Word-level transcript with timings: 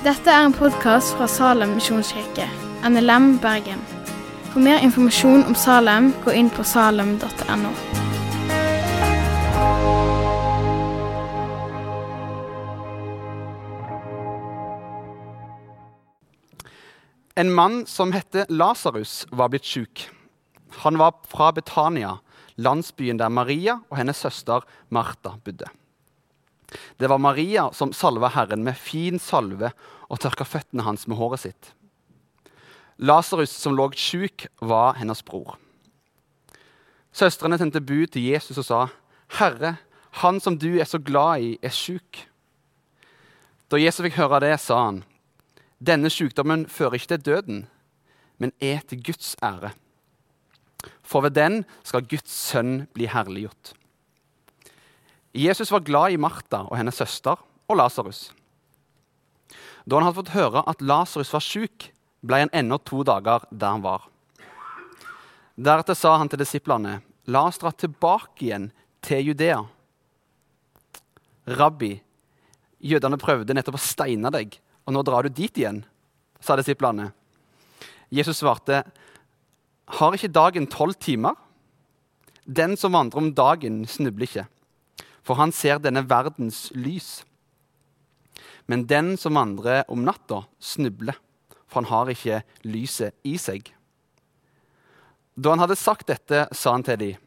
Dette 0.00 0.32
er 0.32 0.46
en 0.46 0.54
podkast 0.56 1.10
fra 1.12 1.26
Salem 1.28 1.74
misjonskirke, 1.76 2.46
NLM 2.88 3.34
Bergen. 3.42 3.82
For 4.48 4.62
mer 4.64 4.78
informasjon 4.80 5.42
om 5.44 5.52
Salem, 5.52 6.06
gå 6.24 6.32
inn 6.40 6.46
på 6.48 6.64
salem.no. 6.64 7.72
En 17.36 17.52
mann 17.52 17.82
som 17.84 18.16
heter 18.16 18.48
Lasarus, 18.48 19.26
var 19.28 19.52
blitt 19.52 19.68
sjuk. 19.68 20.06
Han 20.80 20.96
var 20.96 21.20
fra 21.28 21.50
Betania, 21.52 22.16
landsbyen 22.56 23.20
der 23.20 23.28
Maria 23.28 23.82
og 23.90 24.00
hennes 24.00 24.24
søster 24.24 24.64
Martha 24.88 25.36
bodde. 25.44 25.68
Det 26.98 27.08
var 27.10 27.18
Maria 27.18 27.70
som 27.74 27.92
salva 27.92 28.30
Herren 28.34 28.64
med 28.64 28.78
fin 28.78 29.18
salve 29.18 29.72
og 30.08 30.20
tørka 30.22 30.46
føttene 30.46 30.86
hans 30.86 31.06
med 31.08 31.18
håret 31.18 31.44
sitt. 31.44 31.72
Lasarus, 33.00 33.52
som 33.56 33.74
lå 33.76 33.88
sjuk, 33.96 34.46
var 34.60 34.98
hennes 35.00 35.22
bror. 35.24 35.56
Søstrene 37.16 37.58
sendte 37.58 37.80
bud 37.80 38.12
til 38.12 38.28
Jesus 38.28 38.58
og 38.58 38.64
sa, 38.64 38.80
'Herre, 39.38 39.78
han 40.22 40.40
som 40.40 40.58
du 40.58 40.78
er 40.78 40.84
så 40.84 40.98
glad 40.98 41.40
i, 41.40 41.58
er 41.62 41.70
sjuk.' 41.70 42.26
Da 43.70 43.76
Jesus 43.76 44.02
fikk 44.02 44.18
høre 44.18 44.40
det, 44.40 44.60
sa 44.60 44.84
han, 44.84 45.04
'Denne 45.80 46.10
sykdommen 46.10 46.66
fører 46.66 46.94
ikke 46.94 47.16
til 47.16 47.24
døden, 47.24 47.66
men 48.38 48.52
er 48.60 48.80
til 48.86 49.02
Guds 49.02 49.36
ære.' 49.42 49.72
For 51.02 51.20
ved 51.20 51.30
den 51.30 51.64
skal 51.82 52.06
Guds 52.06 52.30
sønn 52.30 52.86
bli 52.94 53.06
herliggjort. 53.06 53.74
Jesus 55.32 55.70
var 55.70 55.80
glad 55.86 56.12
i 56.12 56.18
Martha 56.18 56.64
og 56.66 56.76
hennes 56.78 56.96
søster 56.98 57.38
og 57.70 57.78
Lasarus. 57.78 58.30
Da 59.86 59.96
han 59.96 60.08
hadde 60.08 60.18
fått 60.18 60.34
høre 60.34 60.62
at 60.68 60.82
Lasarus 60.82 61.30
var 61.32 61.44
sjuk, 61.44 61.90
ble 62.20 62.42
han 62.42 62.52
ennå 62.52 62.80
to 62.84 63.04
dager 63.06 63.46
der 63.50 63.76
han 63.76 63.84
var. 63.84 64.08
Deretter 65.60 65.96
sa 65.98 66.16
han 66.18 66.28
til 66.30 66.40
disiplene, 66.40 66.98
la 67.30 67.44
oss 67.46 67.60
dra 67.60 67.70
tilbake 67.72 68.46
igjen 68.46 68.70
til 69.04 69.30
Judea. 69.30 69.60
Rabbi, 71.60 71.92
jødene 72.80 73.18
prøvde 73.20 73.54
nettopp 73.54 73.78
å 73.78 73.82
steine 73.82 74.32
deg, 74.34 74.56
og 74.86 74.94
nå 74.96 75.02
drar 75.06 75.26
du 75.26 75.34
dit 75.34 75.62
igjen, 75.62 75.82
sa 76.40 76.56
disiplene. 76.58 77.10
Jesus 78.10 78.40
svarte, 78.40 78.82
har 80.00 80.16
ikke 80.16 80.32
dagen 80.32 80.68
tolv 80.70 80.96
timer? 81.02 81.36
Den 82.44 82.76
som 82.78 82.96
vandrer 82.96 83.20
om 83.20 83.30
dagen, 83.36 83.82
snubler 83.86 84.26
ikke, 84.26 84.46
for 85.30 85.38
han 85.38 85.52
ser 85.54 85.78
denne 85.78 86.02
verdens 86.10 86.72
lys. 86.74 87.20
Men 88.66 88.88
den 88.90 89.12
som 89.14 89.36
vandrer 89.38 89.84
om 89.86 90.02
natta, 90.02 90.40
snubler, 90.58 91.14
for 91.70 91.84
han 91.84 91.86
har 91.86 92.10
ikke 92.10 92.40
lyset 92.66 93.14
i 93.22 93.36
seg. 93.38 93.70
Da 95.38 95.54
han 95.54 95.62
hadde 95.62 95.78
sagt 95.78 96.10
dette, 96.10 96.48
sa 96.50 96.74
han 96.74 96.82
til 96.82 96.98
dem, 96.98 97.22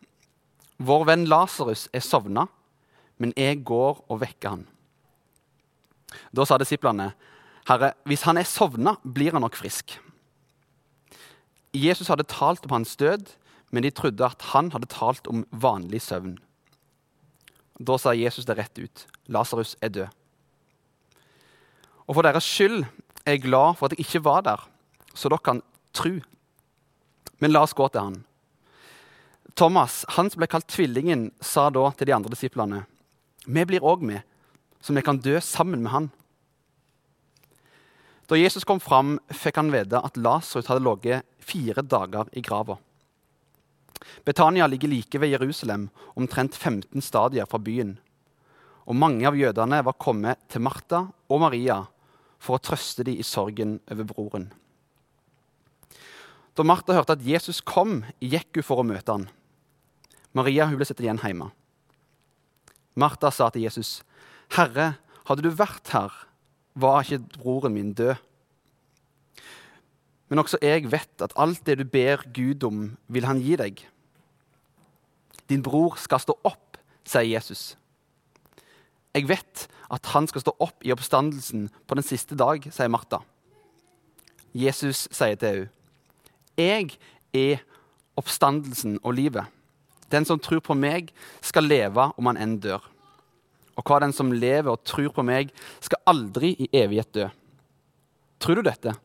Vår 0.83 1.07
venn 1.07 1.23
Lasarus 1.31 1.85
er 1.95 2.03
sovna, 2.03 2.49
men 3.23 3.31
jeg 3.39 3.61
går 3.63 4.03
og 4.11 4.19
vekker 4.19 4.57
han. 4.57 4.65
Da 6.35 6.43
sa 6.43 6.59
disiplene, 6.59 7.13
Herre, 7.69 7.93
hvis 8.03 8.27
han 8.27 8.35
er 8.35 8.51
sovna, 8.51 8.97
blir 8.99 9.31
han 9.31 9.47
nok 9.47 9.55
frisk. 9.55 9.95
Jesus 11.71 12.11
hadde 12.11 12.27
talt 12.27 12.67
om 12.67 12.75
hans 12.81 12.97
død, 12.99 13.31
men 13.71 13.87
de 13.87 13.95
trodde 13.95 14.27
at 14.27 14.51
han 14.51 14.73
hadde 14.75 14.91
talt 14.91 15.31
om 15.31 15.47
vanlig 15.55 16.03
søvn. 16.03 16.35
Da 17.79 17.97
sa 17.97 18.13
Jesus 18.13 18.45
det 18.45 18.57
rett 18.57 18.79
ut. 18.79 19.05
Lasarus 19.27 19.75
er 19.81 19.89
død. 19.89 20.19
Og 22.07 22.17
for 22.17 22.25
deres 22.25 22.45
skyld 22.45 22.83
er 23.23 23.37
jeg 23.37 23.45
glad 23.45 23.77
for 23.79 23.87
at 23.87 23.95
jeg 23.95 24.05
ikke 24.05 24.23
var 24.25 24.43
der, 24.45 24.61
så 25.15 25.29
dere 25.31 25.45
kan 25.45 25.61
tro. 25.95 26.17
Men 27.39 27.53
la 27.53 27.63
oss 27.63 27.75
gå 27.75 27.87
til 27.89 28.09
han. 28.09 28.19
Thomas, 29.55 30.01
han 30.15 30.29
som 30.31 30.41
ble 30.41 30.49
kalt 30.49 30.67
Tvillingen, 30.71 31.29
sa 31.41 31.69
da 31.69 31.91
til 31.93 32.09
de 32.09 32.15
andre 32.15 32.33
disiplene.: 32.33 32.83
Vi 33.45 33.65
blir 33.65 33.85
òg 33.85 34.01
med, 34.01 34.21
så 34.81 34.93
vi 34.93 35.01
kan 35.01 35.21
dø 35.21 35.39
sammen 35.39 35.83
med 35.83 35.91
han. 35.91 36.11
Da 38.27 38.35
Jesus 38.35 38.63
kom 38.63 38.79
fram, 38.79 39.19
fikk 39.29 39.59
han 39.59 39.71
vite 39.71 39.99
at 39.99 40.17
Lasarus 40.17 40.67
hadde 40.67 40.83
ligget 40.83 41.23
fire 41.39 41.81
dager 41.81 42.29
i 42.33 42.41
grava. 42.41 42.77
Betania 44.25 44.67
ligger 44.67 44.89
like 44.89 45.19
ved 45.21 45.33
Jerusalem, 45.33 45.89
omtrent 46.15 46.55
15 46.55 47.01
stadier 47.01 47.45
fra 47.49 47.57
byen. 47.57 47.97
Og 48.87 48.95
mange 48.95 49.27
av 49.27 49.37
jødene 49.37 49.79
var 49.85 49.99
kommet 49.99 50.41
til 50.51 50.63
Martha 50.63 51.05
og 51.29 51.41
Maria 51.43 51.83
for 52.43 52.57
å 52.57 52.63
trøste 52.63 53.05
dem 53.07 53.19
i 53.19 53.25
sorgen 53.25 53.77
over 53.91 54.07
broren. 54.07 54.49
Da 56.53 56.65
Martha 56.67 56.93
hørte 56.93 57.15
at 57.15 57.25
Jesus 57.25 57.61
kom, 57.65 58.03
gikk 58.21 58.59
hun 58.59 58.67
for 58.67 58.81
å 58.81 58.87
møte 58.87 59.15
han. 59.15 59.29
Maria 60.33 60.67
hun 60.67 60.77
ble 60.77 60.85
sittet 60.85 61.05
igjen 61.07 61.21
hjemme. 61.23 61.49
Martha 62.95 63.31
sa 63.31 63.49
til 63.49 63.63
Jesus, 63.65 64.03
'Herre, 64.53 64.97
hadde 65.25 65.41
du 65.41 65.49
vært 65.49 65.87
her, 65.93 66.11
var 66.75 67.01
ikke 67.01 67.39
broren 67.39 67.73
min 67.73 67.93
død.' 67.93 68.17
Men 70.33 70.41
også 70.41 70.57
jeg 70.65 70.87
vet 70.89 71.21
at 71.21 71.33
alt 71.37 71.59
det 71.69 71.75
du 71.77 71.83
ber 71.85 72.23
Gud 72.33 72.63
om, 72.65 72.77
vil 73.05 73.27
han 73.29 73.37
gi 73.37 73.53
deg. 73.53 73.83
Din 75.45 75.61
bror 75.61 75.93
skal 76.01 76.23
stå 76.23 76.33
opp, 76.41 76.79
sier 77.05 77.27
Jesus. 77.35 77.75
Jeg 79.13 79.27
vet 79.29 79.67
at 79.93 80.09
han 80.15 80.25
skal 80.25 80.41
stå 80.41 80.55
opp 80.57 80.81
i 80.81 80.89
oppstandelsen 80.89 81.67
på 81.85 81.99
den 81.99 82.07
siste 82.07 82.33
dag, 82.33 82.65
sier 82.65 82.89
Martha. 82.89 83.21
Jesus 84.57 85.05
sier 85.13 85.37
til 85.37 85.67
henne, 85.67 85.69
Jeg 86.57 86.97
er 87.33 87.61
oppstandelsen 88.17 88.97
og 89.03 89.13
livet. 89.13 89.45
Den 90.09 90.25
som 90.25 90.41
tror 90.41 90.65
på 90.65 90.73
meg, 90.73 91.13
skal 91.41 91.69
leve 91.69 92.09
om 92.17 92.25
han 92.25 92.41
enn 92.41 92.57
dør. 92.57 92.81
Og 93.77 93.85
hva 93.85 94.01
den 94.01 94.13
som 94.13 94.33
lever 94.33 94.73
og 94.73 94.81
tror 94.81 95.13
på 95.13 95.21
meg, 95.21 95.53
skal 95.77 96.01
aldri 96.09 96.55
i 96.57 96.73
evighet 96.73 97.13
dø. 97.13 97.29
Tror 98.41 98.55
du 98.57 98.65
dette? 98.65 98.97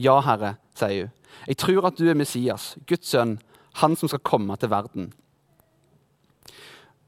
Ja, 0.00 0.16
Herre, 0.24 0.54
sier 0.78 1.08
hun. 1.08 1.16
Jeg 1.46 1.58
tror 1.60 1.86
at 1.88 1.98
du 1.98 2.06
er 2.08 2.18
Messias, 2.18 2.74
Guds 2.88 3.10
sønn, 3.12 3.36
han 3.80 3.96
som 3.98 4.10
skal 4.10 4.22
komme 4.24 4.56
til 4.60 4.70
verden. 4.72 5.10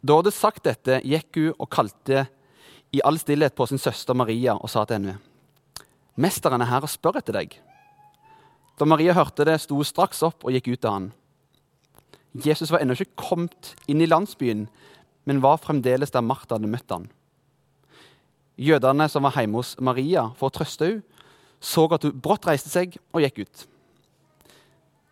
Da 0.02 0.14
hun 0.14 0.22
hadde 0.22 0.34
sagt 0.34 0.64
dette, 0.66 1.00
gikk 1.06 1.38
hun 1.38 1.56
og 1.56 1.70
kalte 1.72 2.26
i 2.92 3.00
all 3.06 3.18
stillhet 3.20 3.56
på 3.56 3.66
sin 3.70 3.80
søster 3.80 4.16
Maria 4.18 4.58
og 4.58 4.70
sa 4.70 4.84
til 4.84 5.00
henne, 5.00 5.18
'Mesteren 6.16 6.60
er 6.60 6.68
her 6.68 6.84
og 6.84 6.90
spør 6.92 7.16
etter 7.16 7.32
deg.' 7.32 7.56
Da 8.78 8.84
Maria 8.84 9.12
hørte 9.12 9.44
det, 9.44 9.60
sto 9.60 9.76
hun 9.76 9.84
straks 9.84 10.22
opp 10.22 10.44
og 10.44 10.52
gikk 10.52 10.68
ut 10.68 10.80
til 10.80 10.90
han. 10.90 11.12
Jesus 12.34 12.70
var 12.72 12.80
ennå 12.80 12.92
ikke 12.92 13.16
kommet 13.16 13.74
inn 13.88 14.00
i 14.00 14.06
landsbyen, 14.08 14.68
men 15.24 15.42
var 15.42 15.56
fremdeles 15.56 16.10
der 16.10 16.20
Martha 16.20 16.56
hadde 16.56 16.68
møtt 16.68 16.90
han. 16.90 17.08
Jødene 18.58 19.08
som 19.08 19.22
var 19.22 19.36
hjemme 19.36 19.60
hos 19.60 19.76
Maria 19.80 20.28
for 20.36 20.48
å 20.48 20.54
trøste 20.56 20.84
henne, 20.84 21.02
så 21.62 21.86
at 21.94 22.02
hun 22.06 22.18
brått 22.18 22.48
reiste 22.48 22.70
seg 22.72 22.96
og 23.14 23.22
gikk 23.22 23.44
ut. 23.44 23.64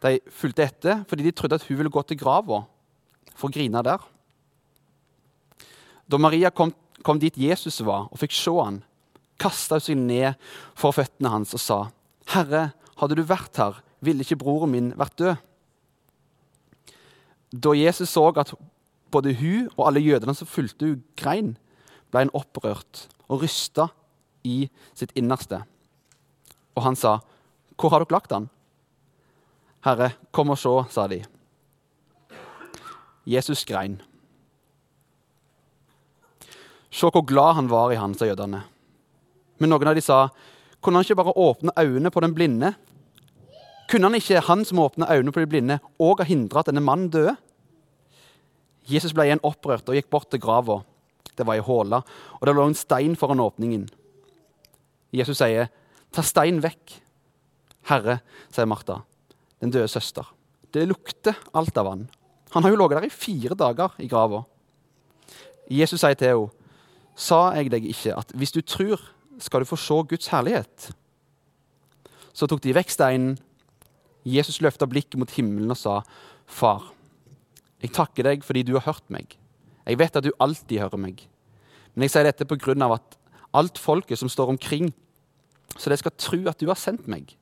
De 0.03 0.17
fulgte 0.35 0.67
etter 0.67 1.03
fordi 1.09 1.27
de 1.27 1.35
trodde 1.37 1.61
at 1.61 1.67
hun 1.69 1.79
ville 1.79 1.93
gå 1.93 2.03
til 2.09 2.19
grava 2.21 2.65
for 3.35 3.49
å 3.49 3.55
grine 3.55 3.83
der. 3.87 4.03
Da 6.11 6.19
Maria 6.19 6.51
kom, 6.51 6.73
kom 7.07 7.21
dit 7.23 7.37
Jesus 7.39 7.79
var, 7.87 8.09
og 8.11 8.19
fikk 8.19 8.35
se 8.35 8.55
han, 8.59 8.81
kasta 9.41 9.79
hun 9.79 9.87
seg 9.87 10.01
ned 10.01 10.51
for 10.79 10.97
føttene 10.97 11.31
hans 11.31 11.55
og 11.55 11.63
sa, 11.63 11.79
'Herre, 12.27 12.73
hadde 12.99 13.17
du 13.17 13.23
vært 13.23 13.57
her, 13.57 13.79
ville 14.01 14.27
ikke 14.27 14.43
broren 14.43 14.75
min 14.75 14.93
vært 14.99 15.17
død.' 15.19 15.39
Da 17.51 17.73
Jesus 17.75 18.11
så 18.11 18.29
at 18.39 18.55
både 19.11 19.35
hun 19.35 19.69
og 19.77 19.87
alle 19.87 20.03
jødene 20.03 20.35
som 20.35 20.47
fulgte 20.47 20.87
hun 20.87 21.05
grein, 21.17 21.57
ble 22.11 22.25
han 22.25 22.35
opprørt 22.35 23.09
og 23.29 23.43
rysta 23.43 23.89
i 24.47 24.69
sitt 24.95 25.13
innerste. 25.19 25.63
Og 26.77 26.83
han 26.83 26.97
sa, 26.97 27.21
'Hvor 27.77 27.91
har 27.91 27.99
dere 28.05 28.13
lagt 28.13 28.33
han?' 28.33 28.51
'Herre, 29.85 30.13
kom 30.33 30.51
og 30.51 30.59
se', 30.59 30.93
sa 30.93 31.07
de. 31.07 31.25
Jesus 33.27 33.65
grein. 33.65 34.01
Se 36.91 37.07
hvor 37.07 37.27
glad 37.27 37.55
han 37.55 37.71
var 37.71 37.93
i 37.93 37.97
han, 37.97 38.15
sa 38.15 38.27
jødene. 38.27 38.63
Men 39.59 39.71
noen 39.71 39.89
av 39.89 39.95
de 39.95 40.01
sa, 40.01 40.29
'Kunne 40.81 40.97
han 40.97 41.05
ikke 41.05 41.17
bare 41.17 41.37
åpne 41.37 41.73
øynene 41.77 42.11
på 42.11 42.21
den 42.21 42.35
blinde?' 42.35 42.75
Kunne 43.91 44.07
han 44.07 44.15
ikke, 44.15 44.41
han 44.41 44.65
som 44.65 44.79
åpna 44.79 45.11
øynene 45.11 45.33
på 45.33 45.41
de 45.41 45.47
blinde, 45.47 45.81
òg 45.99 46.21
ha 46.23 46.25
hindra 46.25 46.61
at 46.61 46.67
denne 46.67 46.81
mannen 46.81 47.09
døde? 47.11 47.37
Jesus 48.87 49.13
ble 49.13 49.25
igjen 49.27 49.43
opprørt 49.43 49.89
og 49.89 49.97
gikk 49.99 50.11
bort 50.11 50.31
til 50.31 50.41
grava. 50.41 50.85
Det 51.35 51.47
var 51.47 51.59
ei 51.59 51.65
håle, 51.65 52.03
og 52.39 52.47
det 52.47 52.55
lå 52.55 52.67
en 52.69 52.79
stein 52.79 53.17
foran 53.19 53.43
åpningen. 53.43 53.89
Jesus 55.13 55.41
sier, 55.41 55.73
'Ta 56.13 56.23
steinen 56.23 56.63
vekk.' 56.63 57.01
'Herre', 57.89 58.21
sier 58.51 58.67
Martha, 58.67 59.03
den 59.61 59.71
døde 59.71 59.89
søster. 59.89 60.27
'Det 60.73 60.89
lukter 60.89 61.35
alt 61.55 61.77
av 61.77 61.87
han. 61.87 62.09
Han 62.51 62.63
har 62.63 62.71
jo 62.71 62.77
ligget 62.77 63.03
der 63.03 63.07
i 63.07 63.11
fire 63.11 63.55
dager 63.55 63.95
i 63.99 64.09
grava.' 64.09 64.45
Jesus 65.71 66.01
sier 66.01 66.15
til 66.15 66.29
henne, 66.29 66.51
'Sa 67.17 67.53
jeg 67.55 67.71
deg 67.71 67.85
ikke 67.85 68.17
at 68.17 68.33
hvis 68.35 68.53
du 68.53 68.61
tror, 68.61 69.01
skal 69.39 69.61
du 69.61 69.65
få 69.65 69.77
se 69.77 69.95
Guds 70.09 70.29
herlighet. 70.29 70.93
Så 72.33 72.47
tok 72.47 72.63
de 72.63 72.75
vekk 72.77 72.91
steinen. 72.93 73.39
Jesus 74.25 74.61
løfta 74.61 74.87
blikket 74.87 75.19
mot 75.19 75.31
himmelen 75.31 75.73
og 75.73 75.79
sa, 75.81 76.01
Far, 76.47 76.93
jeg 77.81 77.93
takker 77.97 78.27
deg 78.27 78.45
fordi 78.45 78.65
du 78.67 78.75
har 78.77 78.85
hørt 78.85 79.07
meg. 79.09 79.37
Jeg 79.87 79.99
vet 79.99 80.17
at 80.17 80.25
du 80.27 80.33
alltid 80.39 80.83
hører 80.83 81.01
meg. 81.01 81.23
Men 81.95 82.05
jeg 82.05 82.15
sier 82.15 82.27
dette 82.29 82.47
på 82.47 82.59
grunn 82.61 82.83
av 82.85 82.99
at 82.99 83.17
alt 83.57 83.79
folket 83.81 84.19
som 84.21 84.29
står 84.31 84.53
omkring, 84.53 84.91
så 85.77 85.91
de 85.91 85.99
skal 86.01 86.17
tro 86.19 86.41
at 86.51 86.61
du 86.61 86.69
har 86.71 86.79
sendt 86.79 87.09
meg. 87.11 87.35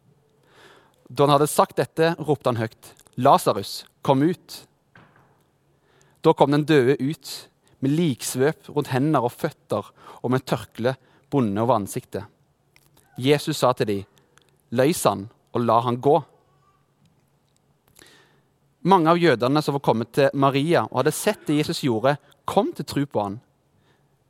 Da 1.08 1.24
han 1.24 1.36
hadde 1.36 1.48
sagt 1.50 1.78
dette, 1.80 2.12
ropte 2.20 2.50
han 2.50 2.60
høyt, 2.60 2.92
Lasarus, 3.18 3.82
kom 4.04 4.22
ut. 4.22 4.62
Da 6.22 6.34
kom 6.36 6.52
den 6.54 6.66
døde 6.68 6.98
ut, 7.00 7.30
med 7.80 7.94
liksvøp 7.94 8.72
rundt 8.74 8.90
hender 8.90 9.22
og 9.22 9.34
føtter 9.34 9.86
og 10.18 10.32
med 10.34 10.42
tørkle 10.46 10.96
bundet 11.30 11.62
over 11.62 11.78
ansiktet. 11.78 12.26
Jesus 13.18 13.60
sa 13.62 13.72
til 13.74 13.86
dem, 13.90 14.06
løs 14.74 15.04
han 15.06 15.28
og 15.54 15.64
la 15.64 15.78
han 15.86 16.00
gå. 16.02 16.16
Mange 18.88 19.10
av 19.10 19.18
jødene 19.18 19.62
som 19.62 19.76
var 19.76 19.84
kommet 19.84 20.12
til 20.14 20.34
Maria 20.38 20.84
og 20.88 21.00
hadde 21.00 21.14
sett 21.14 21.46
det 21.48 21.58
Jesus 21.60 21.82
gjorde, 21.86 22.16
kom 22.48 22.70
til 22.74 22.86
tro 22.88 23.04
på 23.06 23.24
han. 23.24 23.38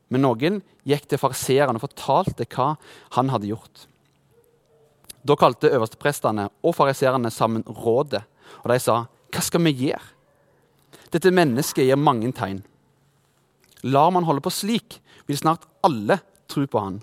Men 0.08 0.24
noen 0.24 0.60
gikk 0.88 1.08
til 1.08 1.20
fariseerne 1.20 1.76
og 1.76 1.84
fortalte 1.84 2.46
hva 2.48 2.74
han 3.16 3.32
hadde 3.32 3.50
gjort. 3.50 3.86
Da 5.26 5.36
kalte 5.36 5.70
øversteprestene 5.74 6.48
og 6.64 6.76
fariseerne 6.76 7.30
sammen 7.34 7.66
rådet, 7.66 8.22
og 8.64 8.70
de 8.70 8.78
sa, 8.78 9.06
'Hva 9.30 9.40
skal 9.42 9.60
vi 9.60 9.72
gjøre?' 9.72 10.14
Dette 11.12 11.30
mennesket 11.30 11.86
gir 11.88 11.96
mange 11.96 12.32
tegn. 12.32 12.62
Lar 13.82 14.10
man 14.10 14.24
holde 14.24 14.40
på 14.40 14.50
slik, 14.50 15.00
vil 15.26 15.38
snart 15.38 15.64
alle 15.84 16.20
tro 16.48 16.66
på 16.66 16.80
han. 16.80 17.02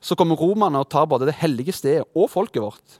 Så 0.00 0.16
kommer 0.16 0.36
romerne 0.36 0.78
og 0.78 0.88
tar 0.88 1.06
både 1.06 1.26
det 1.26 1.34
hellige 1.40 1.72
stedet 1.72 2.04
og 2.14 2.30
folket 2.30 2.62
vårt. 2.62 2.98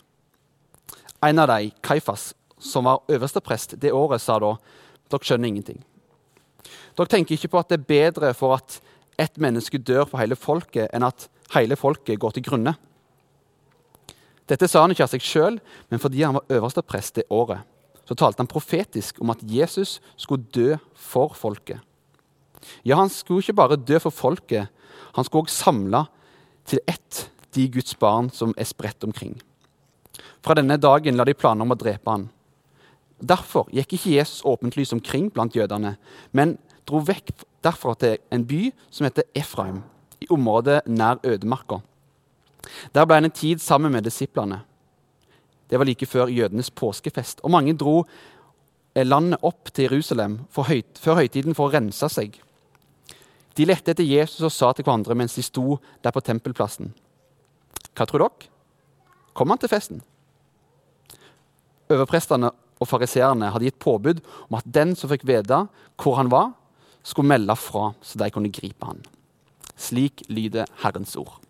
En 1.22 1.38
av 1.38 1.48
dem, 1.48 1.70
Kaifas, 1.82 2.34
som 2.58 2.84
var 2.84 3.04
øversteprest 3.08 3.80
det 3.80 3.92
året, 3.92 4.20
sa 4.20 4.38
da 4.38 4.56
dere 5.12 5.24
skjønner 5.24 5.48
ingenting. 5.48 5.84
Dere 6.94 7.10
tenker 7.10 7.36
ikke 7.36 7.50
på 7.52 7.60
at 7.60 7.70
det 7.70 7.80
er 7.80 7.88
bedre 7.90 8.32
for 8.38 8.56
at 8.56 8.78
ett 9.20 9.38
menneske 9.42 9.78
dør 9.78 10.06
for 10.08 10.22
hele 10.22 10.38
folket, 10.38 10.88
enn 10.94 11.06
at 11.06 11.28
hele 11.54 11.78
folket 11.78 12.20
går 12.22 12.36
til 12.36 12.46
grunne. 12.46 12.74
Dette 14.50 14.68
sa 14.68 14.82
han 14.84 14.92
ikke 14.92 15.06
av 15.06 15.12
seg 15.14 15.24
sjøl, 15.24 15.58
men 15.90 16.02
fordi 16.02 16.22
han 16.22 16.36
var 16.36 16.56
øverste 16.58 16.84
prest 16.84 17.16
det 17.18 17.26
året. 17.32 17.64
Så 18.04 18.16
talte 18.18 18.42
han 18.42 18.50
profetisk 18.50 19.20
om 19.24 19.32
at 19.32 19.40
Jesus 19.48 19.96
skulle 20.20 20.44
dø 20.52 20.74
for 20.94 21.32
folket. 21.38 21.80
Ja, 22.84 22.98
han 23.00 23.12
skulle 23.12 23.44
ikke 23.44 23.56
bare 23.56 23.80
dø 23.80 23.98
for 24.00 24.12
folket, 24.12 24.68
han 25.14 25.24
skulle 25.24 25.46
også 25.46 25.64
samle 25.68 26.04
til 26.66 26.80
ett 26.88 27.28
de 27.54 27.68
Guds 27.70 27.94
barn 27.94 28.30
som 28.34 28.54
er 28.58 28.66
spredt 28.66 29.04
omkring. 29.06 29.36
Fra 30.44 30.56
denne 30.58 30.76
dagen 30.80 31.16
la 31.16 31.24
de 31.24 31.36
planer 31.36 31.64
om 31.64 31.72
å 31.72 31.78
drepe 31.78 32.10
han. 32.10 32.28
Derfor 33.24 33.68
gikk 33.72 33.94
ikke 33.96 34.16
Jesus 34.16 34.42
åpent 34.44 34.76
lys 34.76 34.92
omkring 34.92 35.30
blant 35.32 35.54
jødene, 35.56 35.94
men 36.32 36.58
dro 36.88 37.00
vekk 37.04 37.32
derfra 37.64 37.94
til 37.98 38.20
en 38.32 38.44
by 38.46 38.68
som 38.90 39.06
heter 39.08 39.26
Efraim, 39.36 39.82
i 40.20 40.28
området 40.30 40.82
nær 40.86 41.20
ødemarka. 41.24 41.80
Der 42.94 43.04
ble 43.04 43.18
han 43.18 43.28
en 43.28 43.34
tid 43.34 43.60
sammen 43.60 43.92
med 43.92 44.04
disiplene. 44.04 44.62
Det 45.68 45.78
var 45.78 45.88
like 45.88 46.06
før 46.06 46.32
jødenes 46.32 46.70
påskefest, 46.70 47.40
og 47.42 47.50
mange 47.50 47.76
dro 47.76 48.04
landet 48.94 49.42
opp 49.42 49.72
til 49.74 49.88
Jerusalem 49.88 50.38
høyt, 50.54 50.98
før 51.00 51.18
høytiden 51.24 51.54
for 51.54 51.68
å 51.68 51.74
rense 51.74 52.08
seg. 52.08 52.36
De 53.54 53.66
lette 53.66 53.90
etter 53.90 54.06
Jesus 54.06 54.42
og 54.42 54.52
sa 54.52 54.72
til 54.72 54.84
hverandre 54.86 55.16
mens 55.18 55.34
de 55.34 55.42
sto 55.42 55.78
der 56.02 56.14
på 56.14 56.22
tempelplassen. 56.22 56.92
Hva 57.94 58.06
tror 58.06 58.26
dere? 58.26 58.50
Kom 59.34 59.50
han 59.50 59.58
til 59.58 59.70
festen? 59.70 60.02
Overprestene 61.90 62.50
og 62.82 62.88
fariseerne 62.90 63.50
hadde 63.54 63.68
gitt 63.68 63.82
påbud 63.82 64.22
om 64.48 64.58
at 64.58 64.66
den 64.66 64.94
som 64.98 65.10
fikk 65.10 65.26
vite 65.26 65.64
hvor 66.00 66.18
han 66.18 66.30
var, 66.32 66.52
skulle 67.04 67.28
melde 67.28 67.56
fra, 67.60 67.92
så 68.02 68.18
de 68.18 68.30
kunne 68.32 68.52
gripe 68.52 68.88
han. 68.88 69.02
Slik 69.76 70.24
lyder 70.28 70.68
Herrens 70.82 71.16
ord. 71.20 71.40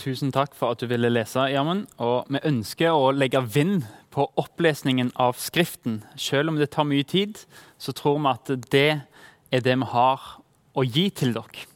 Tusen 0.00 0.32
takk 0.32 0.54
for 0.56 0.72
at 0.72 0.80
du 0.80 0.88
ville 0.88 1.10
lese, 1.12 1.44
Gjermund. 1.52 1.84
Og 2.00 2.30
vi 2.32 2.40
ønsker 2.48 2.94
å 2.96 3.10
legge 3.12 3.42
vind 3.44 3.84
på 4.12 4.24
opplesningen 4.40 5.12
av 5.20 5.36
Skriften. 5.40 6.00
Selv 6.16 6.52
om 6.52 6.60
det 6.60 6.70
tar 6.72 6.88
mye 6.88 7.04
tid, 7.04 7.42
så 7.78 7.92
tror 7.96 8.20
vi 8.20 8.32
at 8.32 8.54
det 8.72 8.88
er 9.52 9.64
det 9.64 9.76
vi 9.76 9.90
har 9.92 10.24
å 10.72 10.84
gi 10.86 11.10
til 11.12 11.36
dere. 11.36 11.68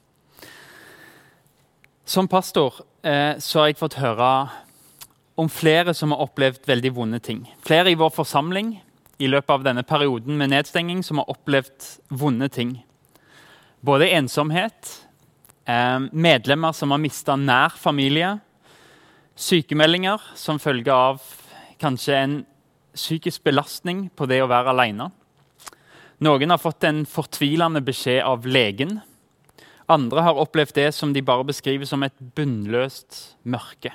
Som 2.07 2.29
pastor 2.31 2.85
eh, 3.03 3.37
så 3.43 3.61
har 3.61 3.73
jeg 3.73 3.81
fått 3.81 3.99
høre 4.01 4.31
om 5.37 5.49
flere 5.53 5.93
som 5.95 6.15
har 6.15 6.23
opplevd 6.25 6.65
veldig 6.69 6.93
vonde 6.97 7.21
ting. 7.21 7.43
Flere 7.67 7.93
i 7.93 7.99
vår 7.99 8.15
forsamling 8.15 8.77
i 9.19 9.29
løpet 9.29 9.53
av 9.53 9.65
denne 9.67 9.85
perioden 9.85 10.39
med 10.39 10.55
nedstenging 10.55 11.03
som 11.05 11.21
har 11.21 11.29
opplevd 11.33 11.91
vonde 12.09 12.49
ting. 12.53 12.77
Både 13.87 14.09
ensomhet, 14.11 15.07
eh, 15.65 15.99
medlemmer 16.13 16.73
som 16.73 16.91
har 16.91 16.99
mista 16.99 17.37
nær 17.37 17.77
familie, 17.79 18.41
sykemeldinger 19.37 20.23
som 20.35 20.59
følge 20.59 20.91
av 20.91 21.23
kanskje 21.79 22.17
en 22.17 22.35
psykisk 22.97 23.45
belastning 23.47 24.09
på 24.17 24.27
det 24.27 24.41
å 24.43 24.49
være 24.51 24.73
alene. 24.73 25.11
Noen 26.19 26.51
har 26.51 26.59
fått 26.59 26.89
en 26.89 27.05
fortvilende 27.07 27.85
beskjed 27.85 28.25
av 28.25 28.49
legen. 28.49 29.03
Andre 29.89 30.25
har 30.27 30.41
opplevd 30.43 30.75
det 30.81 30.89
som 30.97 31.13
de 31.13 31.23
bare 31.23 31.47
beskriver 31.47 31.87
som 31.87 32.03
et 32.03 32.17
bunnløst 32.35 33.37
mørke. 33.45 33.93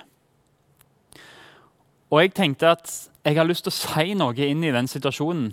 Og 2.11 2.21
jeg 2.21 2.35
tenkte 2.37 2.75
at 2.77 2.93
jeg 3.25 3.35
har 3.35 3.49
lyst 3.49 3.67
til 3.67 3.73
å 3.73 3.79
si 3.81 4.13
noe 4.15 4.47
inn 4.47 4.63
i 4.63 4.71
den 4.71 4.87
situasjonen. 4.87 5.51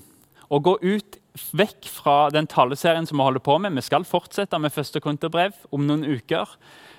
Og 0.51 0.63
gå 0.63 0.79
ut 0.83 1.18
vekk 1.57 1.89
fra 1.91 2.17
den 2.35 2.49
taleserien 2.51 3.07
som 3.09 3.21
vi 3.21 3.27
holder 3.27 3.45
på 3.45 3.59
med. 3.63 3.77
Vi 3.79 3.87
skal 3.87 4.07
fortsette 4.09 4.59
med 4.61 4.75
første 4.75 5.01
konterbrev 5.05 5.57
om 5.75 5.87
noen 5.89 6.07
uker. 6.07 6.51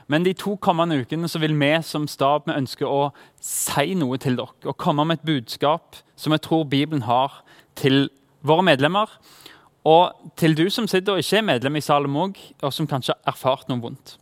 Men 0.09 0.25
de 0.25 0.33
to 0.33 0.55
kommende 0.57 0.97
ukene 1.03 1.29
så 1.29 1.41
vil 1.41 1.53
vi 1.59 1.73
som 1.85 2.07
stab 2.09 2.47
vi 2.47 2.55
ønsker 2.57 2.89
å 2.89 3.11
si 3.43 3.93
noe 3.93 4.17
til 4.17 4.39
dere. 4.39 4.55
Og 4.65 4.79
komme 4.81 5.05
med 5.05 5.19
et 5.19 5.27
budskap 5.29 5.99
som 6.17 6.33
jeg 6.33 6.43
tror 6.47 6.65
Bibelen 6.65 7.05
har 7.05 7.43
til 7.77 8.07
våre 8.41 8.65
medlemmer. 8.65 9.11
Og 9.85 10.33
til 10.39 10.57
du 10.57 10.65
som 10.73 10.87
sitter 10.89 11.15
og 11.15 11.21
ikke 11.23 11.39
er 11.39 11.45
medlem 11.51 11.77
i 11.77 11.83
Salem 11.85 12.17
òg, 12.19 12.41
og 12.61 12.73
som 12.73 12.89
kanskje 12.89 13.15
har 13.15 13.35
erfart 13.35 13.69
noe 13.69 13.83
vondt. 13.83 14.17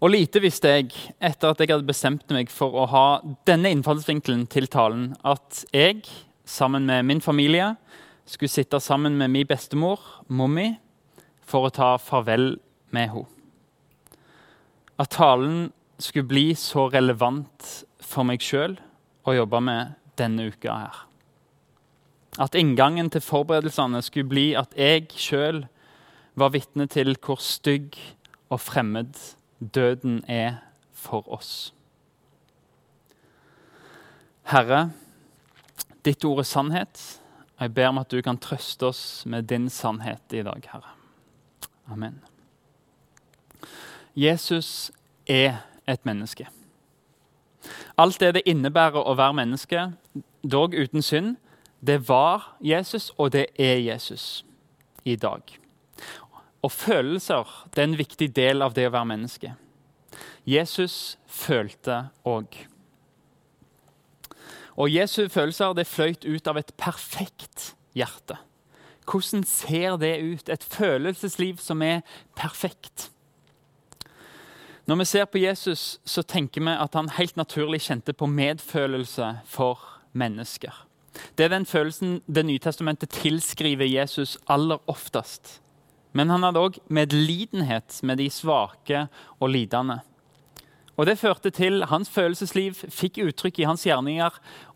Og 0.00 0.14
lite 0.14 0.40
visste 0.40 0.70
jeg, 0.72 0.94
etter 1.20 1.52
at 1.52 1.60
jeg 1.60 1.74
hadde 1.74 1.88
bestemt 1.88 2.32
meg 2.32 2.48
for 2.52 2.72
å 2.72 2.86
ha 2.88 3.06
denne 3.48 3.68
innfallsvinkelen 3.74 4.46
til 4.48 4.70
talen, 4.72 5.10
at 5.28 5.64
jeg, 5.76 6.06
sammen 6.48 6.86
med 6.88 7.04
min 7.10 7.20
familie, 7.20 7.74
skulle 8.30 8.52
sitte 8.52 8.80
sammen 8.80 9.18
med 9.18 9.30
min 9.30 9.46
bestemor, 9.46 9.98
Mommi, 10.28 10.76
for 11.42 11.66
å 11.66 11.74
ta 11.74 11.96
farvel 11.98 12.60
med 12.94 13.10
henne. 13.10 13.26
At 15.00 15.14
talen 15.16 15.70
skulle 15.98 16.28
bli 16.28 16.46
så 16.54 16.86
relevant 16.92 17.70
for 18.04 18.26
meg 18.28 18.44
sjøl 18.44 18.76
å 19.24 19.34
jobbe 19.34 19.60
med 19.64 19.94
denne 20.20 20.50
uka 20.52 20.76
her. 20.76 20.98
At 22.38 22.54
inngangen 22.54 23.10
til 23.10 23.24
forberedelsene 23.24 24.02
skulle 24.04 24.30
bli 24.30 24.46
at 24.54 24.76
jeg 24.78 25.08
sjøl 25.16 25.64
var 26.38 26.52
vitne 26.54 26.86
til 26.92 27.16
hvor 27.24 27.40
stygg 27.42 27.96
og 28.52 28.60
fremmed 28.62 29.16
døden 29.58 30.20
er 30.28 30.60
for 30.94 31.26
oss. 31.32 31.72
Herre, 34.52 34.90
ditt 36.04 36.24
ord 36.28 36.44
er 36.44 36.48
sannhet. 36.48 37.19
Jeg 37.60 37.74
ber 37.74 37.90
om 37.92 37.98
at 38.00 38.08
du 38.08 38.22
kan 38.24 38.38
trøste 38.40 38.88
oss 38.88 39.26
med 39.28 39.50
din 39.50 39.68
sannhet 39.68 40.32
i 40.32 40.40
dag, 40.42 40.64
Herre. 40.72 40.94
Amen. 41.92 42.16
Jesus 44.16 44.90
er 45.28 45.60
et 45.86 46.06
menneske. 46.08 46.48
Alt 47.98 48.20
det 48.20 48.32
det 48.38 48.46
innebærer 48.48 49.04
å 49.04 49.12
være 49.18 49.36
menneske, 49.42 49.90
dog 50.42 50.72
uten 50.72 51.04
synd, 51.04 51.36
det 51.80 52.08
var 52.08 52.54
Jesus, 52.64 53.10
og 53.18 53.32
det 53.32 53.46
er 53.58 53.76
Jesus 53.80 54.44
i 55.04 55.16
dag. 55.16 55.42
Og 56.64 56.72
følelser 56.72 57.48
det 57.74 57.82
er 57.82 57.88
en 57.88 58.00
viktig 58.00 58.32
del 58.36 58.64
av 58.64 58.72
det 58.76 58.88
å 58.88 58.94
være 58.96 59.12
menneske. 59.12 59.54
Jesus 60.48 61.18
følte 61.28 62.06
òg. 62.24 62.69
Og 64.80 64.88
Jesu 64.88 65.26
følelser 65.28 65.74
det 65.76 65.88
fløyt 65.88 66.24
ut 66.24 66.48
av 66.48 66.56
et 66.56 66.72
perfekt 66.80 67.74
hjerte. 67.96 68.38
Hvordan 69.04 69.42
ser 69.44 69.98
det 70.00 70.14
ut? 70.22 70.48
Et 70.48 70.64
følelsesliv 70.64 71.58
som 71.60 71.82
er 71.82 72.00
perfekt. 72.38 73.10
Når 74.88 74.96
vi 75.02 75.04
ser 75.04 75.26
på 75.28 75.38
Jesus, 75.38 76.00
så 76.04 76.22
tenker 76.22 76.64
vi 76.64 76.72
at 76.72 76.94
han 76.96 77.12
helt 77.18 77.36
naturlig 77.36 77.82
kjente 77.84 78.14
på 78.16 78.26
medfølelse 78.26 79.34
for 79.46 79.82
mennesker. 80.12 80.72
Det 81.36 81.44
er 81.44 81.52
den 81.52 81.66
følelsen 81.66 82.20
Det 82.26 82.46
nye 82.46 82.58
testamentet 82.58 83.10
tilskriver 83.10 83.86
Jesus 83.86 84.38
aller 84.48 84.78
oftest. 84.86 85.60
Men 86.12 86.30
han 86.30 86.42
hadde 86.42 86.62
òg 86.62 86.78
medlidenhet 86.88 88.00
med 88.02 88.18
de 88.18 88.30
svake 88.30 89.06
og 89.38 89.50
lidende. 89.50 90.00
Og 91.00 91.06
Det 91.06 91.16
førte 91.16 91.48
til 91.50 91.86
hans 91.88 92.10
følelsesliv 92.12 92.76
fikk 92.92 93.22
uttrykk 93.24 93.62
i 93.62 93.64
hans 93.64 93.86
gjerninger. 93.86 94.30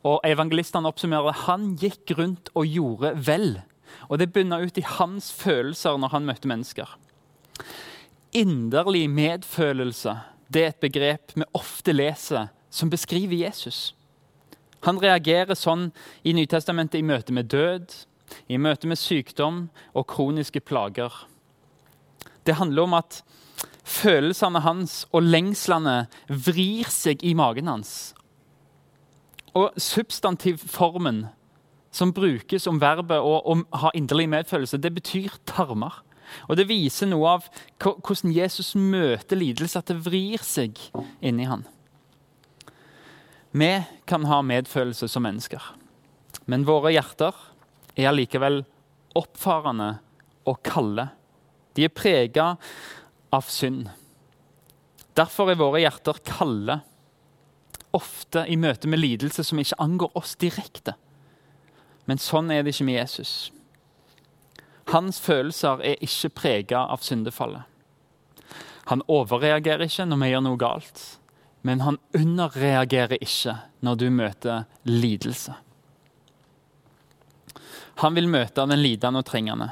og 0.05 0.21
Evangelistene 0.25 0.89
oppsummerer 0.89 1.37
han 1.45 1.77
gikk 1.77 2.17
rundt 2.17 2.49
og 2.55 2.65
gjorde 2.65 3.13
vel. 3.27 3.61
Og 4.09 4.19
Det 4.19 4.33
bunna 4.33 4.57
ut 4.65 4.79
i 4.79 4.87
hans 4.89 5.33
følelser 5.33 5.99
når 5.99 6.09
han 6.09 6.25
møtte 6.25 6.49
mennesker. 6.49 6.89
Inderlig 8.33 9.11
medfølelse 9.11 10.17
det 10.49 10.63
er 10.63 10.73
et 10.73 10.81
begrep 10.81 11.33
vi 11.35 11.45
ofte 11.53 11.93
leser 11.93 12.49
som 12.71 12.91
beskriver 12.91 13.37
Jesus. 13.37 13.95
Han 14.85 15.01
reagerer 15.01 15.55
sånn 15.55 15.93
i 16.25 16.33
Nytestamentet 16.33 17.01
i 17.01 17.07
møte 17.07 17.33
med 17.33 17.51
død, 17.53 17.93
i 18.49 18.57
møte 18.57 18.89
med 18.89 18.99
sykdom 18.99 19.69
og 19.93 20.07
kroniske 20.07 20.61
plager. 20.61 21.13
Det 22.45 22.55
handler 22.55 22.83
om 22.83 22.95
at 22.95 23.23
følelsene 23.85 24.63
hans 24.65 25.05
og 25.13 25.27
lengslene 25.29 26.05
vrir 26.29 26.89
seg 26.93 27.23
i 27.25 27.35
magen 27.37 27.69
hans. 27.69 28.15
Og 29.55 29.77
substantivformen 29.79 31.27
som 31.95 32.11
brukes 32.15 32.67
om 32.67 32.81
verbet 32.83 33.23
å, 33.23 33.37
å 33.39 33.81
ha 33.85 33.93
inderlig 33.95 34.27
medfølelse, 34.33 34.81
det 34.83 34.91
betyr 34.97 35.37
tarmer. 35.47 36.01
Og 36.49 36.57
Det 36.59 36.67
viser 36.67 37.07
noe 37.11 37.37
av 37.37 37.49
hvordan 37.79 38.33
Jesus 38.35 38.73
møter 38.75 39.39
lidelse, 39.39 39.79
at 39.79 39.93
det 39.93 40.01
vrir 40.03 40.43
seg 40.43 40.81
inni 41.23 41.47
han. 41.47 41.63
Vi 43.55 43.71
kan 44.11 44.25
ha 44.27 44.41
medfølelse 44.43 45.07
som 45.07 45.23
mennesker, 45.23 45.63
men 46.51 46.67
våre 46.67 46.91
hjerter 46.97 47.37
er 47.95 48.11
allikevel 48.11 48.65
oppfarende 49.15 49.93
og 50.51 50.59
kalde. 50.67 51.07
De 51.79 51.87
er 51.87 51.95
prega 51.95 52.57
av 53.35 53.51
synd. 53.51 53.89
Derfor 55.15 55.51
er 55.51 55.61
våre 55.61 55.83
hjerter 55.83 56.19
kalde, 56.27 56.81
ofte 57.95 58.43
i 58.51 58.57
møte 58.59 58.91
med 58.91 58.99
lidelse 58.99 59.45
som 59.47 59.61
ikke 59.63 59.79
angår 59.83 60.17
oss 60.19 60.35
direkte. 60.41 60.97
Men 62.11 62.19
sånn 62.21 62.51
er 62.51 62.65
det 62.65 62.75
ikke 62.75 62.89
med 62.89 62.99
Jesus. 62.99 63.35
Hans 64.91 65.21
følelser 65.23 65.81
er 65.87 66.03
ikke 66.05 66.33
prega 66.35 66.83
av 66.93 67.05
syndefallet. 67.07 67.63
Han 68.91 69.05
overreagerer 69.09 69.87
ikke 69.87 70.05
når 70.11 70.21
vi 70.21 70.33
gjør 70.33 70.43
noe 70.45 70.61
galt, 70.61 71.05
men 71.65 71.81
han 71.81 71.97
underreagerer 72.13 73.23
ikke 73.25 73.55
når 73.87 74.01
du 74.03 74.11
møter 74.13 74.67
lidelse. 74.85 75.55
Han 78.03 78.19
vil 78.19 78.29
møte 78.29 78.67
den 78.69 78.83
lidende 78.83 79.23
og 79.23 79.29
trengende. 79.31 79.71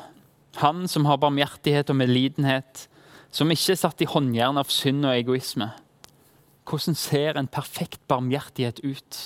Han 0.62 0.86
som 0.88 1.04
har 1.08 1.20
barmhjertighet 1.20 1.90
og 1.92 1.98
medlidenhet, 1.98 2.86
som 3.32 3.50
ikke 3.50 3.72
er 3.72 3.80
satt 3.80 4.02
i 4.04 4.08
håndjern 4.08 4.60
av 4.60 4.70
synd 4.72 5.06
og 5.08 5.16
egoisme. 5.16 5.70
Hvordan 6.68 6.94
ser 6.94 7.38
en 7.40 7.48
perfekt 7.48 8.02
barmhjertighet 8.08 8.82
ut? 8.84 9.20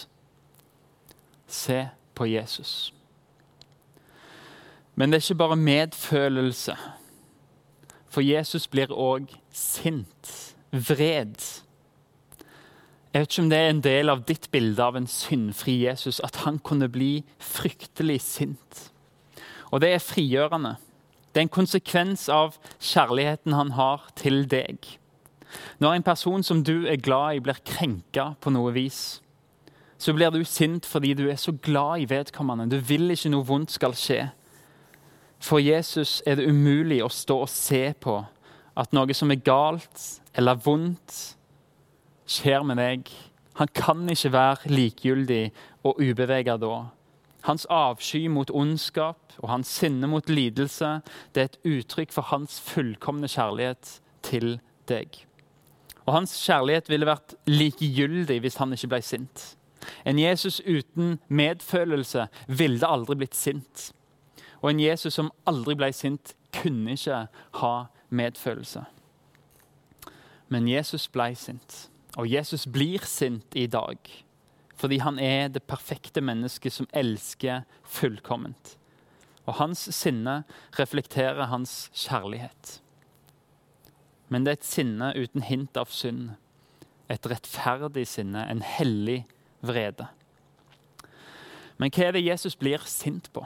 Se 1.46 1.88
på 2.14 2.28
Jesus. 2.30 2.92
Men 4.94 5.10
det 5.10 5.18
er 5.18 5.26
ikke 5.26 5.42
bare 5.42 5.56
medfølelse. 5.56 6.76
For 8.08 8.24
Jesus 8.24 8.64
blir 8.72 8.94
òg 8.94 9.28
sint, 9.52 10.30
vred. 10.72 11.36
Jeg 13.12 13.20
vet 13.20 13.32
ikke 13.32 13.42
om 13.42 13.50
det 13.50 13.58
er 13.58 13.70
en 13.74 13.84
del 13.84 14.12
av 14.12 14.24
ditt 14.28 14.48
bilde 14.52 14.82
av 14.82 14.96
en 14.96 15.08
syndfri 15.10 15.82
Jesus, 15.82 16.20
at 16.24 16.44
han 16.46 16.58
kunne 16.58 16.88
bli 16.88 17.24
fryktelig 17.38 18.20
sint. 18.24 18.80
Og 19.70 19.82
det 19.84 19.92
er 19.92 20.04
frigjørende. 20.04 20.76
Det 21.36 21.42
er 21.42 21.50
en 21.50 21.52
konsekvens 21.52 22.30
av 22.32 22.54
kjærligheten 22.80 23.52
han 23.52 23.74
har 23.76 24.06
til 24.16 24.46
deg. 24.48 24.86
Når 25.84 25.98
en 25.98 26.04
person 26.06 26.40
som 26.42 26.62
du 26.64 26.86
er 26.88 26.96
glad 26.96 27.36
i, 27.36 27.42
blir 27.44 27.60
krenka 27.60 28.30
på 28.40 28.52
noe 28.54 28.72
vis, 28.72 29.20
så 30.00 30.14
blir 30.16 30.32
du 30.32 30.40
sint 30.48 30.88
fordi 30.88 31.12
du 31.12 31.26
er 31.28 31.36
så 31.36 31.52
glad 31.52 32.00
i 32.00 32.08
vedkommende. 32.08 32.70
Du 32.72 32.80
vil 32.80 33.12
ikke 33.12 33.34
noe 33.34 33.44
vondt 33.44 33.76
skal 33.76 33.92
skje. 33.92 34.30
For 35.36 35.60
Jesus 35.60 36.22
er 36.24 36.40
det 36.40 36.48
umulig 36.48 37.02
å 37.04 37.12
stå 37.12 37.42
og 37.44 37.52
se 37.52 37.84
på 38.00 38.16
at 38.72 38.96
noe 38.96 39.12
som 39.12 39.28
er 39.28 39.44
galt 39.44 40.08
eller 40.32 40.56
vondt, 40.64 41.20
skjer 42.24 42.64
med 42.64 42.80
deg. 42.80 43.12
Han 43.60 43.76
kan 43.76 44.08
ikke 44.08 44.32
være 44.32 44.72
likegyldig 44.72 45.44
og 45.84 46.00
ubevega 46.00 46.56
da. 46.64 46.86
Hans 47.46 47.66
avsky 47.70 48.26
mot 48.28 48.50
ondskap 48.50 49.36
og 49.38 49.50
hans 49.52 49.70
sinne 49.78 50.08
mot 50.10 50.30
lidelse 50.30 50.96
det 51.34 51.42
er 51.42 51.50
et 51.50 51.60
uttrykk 51.64 52.12
for 52.14 52.32
hans 52.32 52.58
fullkomne 52.60 53.30
kjærlighet 53.30 54.00
til 54.26 54.58
deg. 54.90 55.26
Og 56.06 56.14
Hans 56.14 56.34
kjærlighet 56.38 56.88
ville 56.90 57.06
vært 57.06 57.34
likegyldig 57.50 58.40
hvis 58.42 58.58
han 58.62 58.74
ikke 58.74 58.90
ble 58.94 59.02
sint. 59.02 59.46
En 60.06 60.18
Jesus 60.18 60.60
uten 60.62 61.18
medfølelse 61.28 62.28
ville 62.46 62.86
aldri 62.86 63.18
blitt 63.18 63.34
sint. 63.34 63.90
Og 64.62 64.70
en 64.70 64.80
Jesus 64.80 65.14
som 65.18 65.32
aldri 65.46 65.74
ble 65.78 65.90
sint, 65.92 66.34
kunne 66.54 66.94
ikke 66.96 67.26
ha 67.60 67.74
medfølelse. 68.08 68.84
Men 70.48 70.68
Jesus 70.70 71.08
ble 71.12 71.34
sint, 71.36 71.90
og 72.16 72.30
Jesus 72.30 72.66
blir 72.70 73.04
sint 73.04 73.54
i 73.54 73.66
dag. 73.66 73.98
Fordi 74.76 74.98
han 75.00 75.18
er 75.18 75.48
det 75.48 75.64
perfekte 75.68 76.20
mennesket 76.20 76.72
som 76.72 76.88
elsker 76.92 77.64
fullkomment. 77.82 78.76
Og 79.46 79.60
hans 79.60 79.86
sinne 79.94 80.42
reflekterer 80.78 81.48
hans 81.48 81.88
kjærlighet. 81.94 82.80
Men 84.28 84.44
det 84.44 84.52
er 84.52 84.60
et 84.60 84.68
sinne 84.68 85.12
uten 85.14 85.44
hint 85.46 85.76
av 85.78 85.92
synd. 85.94 86.34
Et 87.08 87.28
rettferdig 87.30 88.06
sinne, 88.10 88.42
en 88.42 88.62
hellig 88.62 89.22
vrede. 89.62 90.08
Men 91.78 91.92
hva 91.92 92.08
er 92.08 92.16
det 92.16 92.26
Jesus 92.26 92.56
blir 92.58 92.82
sint 92.90 93.30
på? 93.32 93.44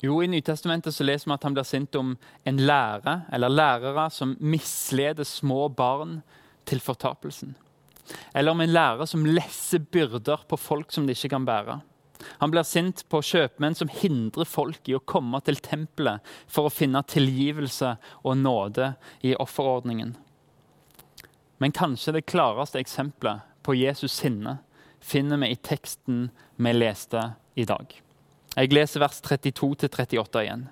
Jo, 0.00 0.22
I 0.22 0.30
Nytestamentet 0.32 0.94
så 0.96 1.04
leser 1.04 1.28
vi 1.28 1.34
at 1.34 1.42
han 1.44 1.56
blir 1.56 1.66
sint 1.68 1.96
om 1.98 2.14
en 2.48 2.60
lærer 2.64 3.26
eller 3.32 3.52
lærere 3.52 4.06
som 4.14 4.36
misleder 4.40 5.26
små 5.28 5.66
barn 5.68 6.20
til 6.64 6.80
fortapelsen. 6.80 7.52
Eller 8.34 8.54
om 8.54 8.60
en 8.60 8.72
lærer 8.72 9.08
som 9.08 9.26
lesser 9.26 9.82
byrder 9.92 10.44
på 10.48 10.58
folk 10.60 10.92
som 10.92 11.06
de 11.06 11.16
ikke 11.16 11.32
kan 11.34 11.46
bære. 11.48 11.80
Han 12.40 12.52
blir 12.52 12.66
sint 12.68 13.04
på 13.08 13.22
kjøpmenn 13.24 13.76
som 13.76 13.92
hindrer 13.92 14.48
folk 14.48 14.88
i 14.88 14.96
å 14.96 15.04
komme 15.04 15.40
til 15.44 15.60
tempelet 15.64 16.24
for 16.50 16.68
å 16.68 16.72
finne 16.72 17.02
tilgivelse 17.08 17.94
og 18.22 18.36
nåde 18.40 18.92
i 19.24 19.34
offerordningen. 19.40 20.14
Men 21.60 21.76
kanskje 21.76 22.16
det 22.16 22.28
klareste 22.28 22.80
eksempelet 22.80 23.44
på 23.64 23.76
Jesus 23.76 24.16
sinne 24.20 24.58
finner 25.00 25.40
vi 25.40 25.52
i 25.52 25.60
teksten 25.60 26.28
vi 26.56 26.72
leste 26.76 27.24
i 27.56 27.66
dag. 27.68 27.88
Jeg 28.56 28.72
leser 28.74 29.02
vers 29.04 29.20
32-38 29.24 30.42
igjen. 30.42 30.66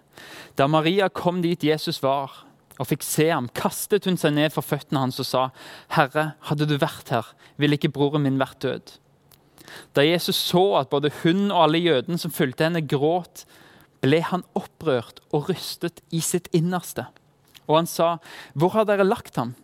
Da 0.59 0.66
Maria 0.66 1.09
kom 1.09 1.42
dit 1.45 1.62
Jesus 1.62 2.00
var, 2.02 2.33
og 2.78 2.87
fikk 2.87 3.02
se 3.02 3.28
ham, 3.30 3.49
kastet 3.54 4.06
hun 4.06 4.16
seg 4.20 4.35
ned 4.37 4.54
for 4.54 4.66
føttene 4.66 5.02
hans 5.02 5.18
og 5.20 5.26
sa, 5.26 5.42
'Herre, 5.90 6.35
hadde 6.49 6.66
du 6.66 6.76
vært 6.78 7.11
her, 7.11 7.26
ville 7.56 7.75
ikke 7.78 7.92
broren 7.92 8.23
min 8.23 8.38
vært 8.38 8.62
død.' 8.62 8.99
Da 9.94 10.04
Jesus 10.04 10.37
så 10.37 10.78
at 10.80 10.88
både 10.88 11.11
hun 11.23 11.50
og 11.50 11.62
alle 11.66 11.78
jødene 11.78 12.18
som 12.18 12.32
fulgte 12.32 12.64
henne, 12.64 12.87
gråt, 12.88 13.44
ble 14.00 14.23
han 14.23 14.44
opprørt 14.56 15.20
og 15.35 15.50
rystet 15.50 16.00
i 16.14 16.20
sitt 16.25 16.49
innerste. 16.54 17.06
Og 17.68 17.76
han 17.76 17.87
sa, 17.87 18.18
'Hvor 18.54 18.73
har 18.73 18.85
dere 18.85 19.04
lagt 19.04 19.37
ham?' 19.37 19.54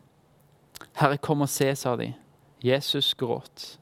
'Herre, 0.95 1.19
kom 1.19 1.41
og 1.43 1.49
se', 1.49 1.75
sa 1.75 1.97
de. 1.97 2.15
Jesus 2.63 3.15
gråt. 3.15 3.79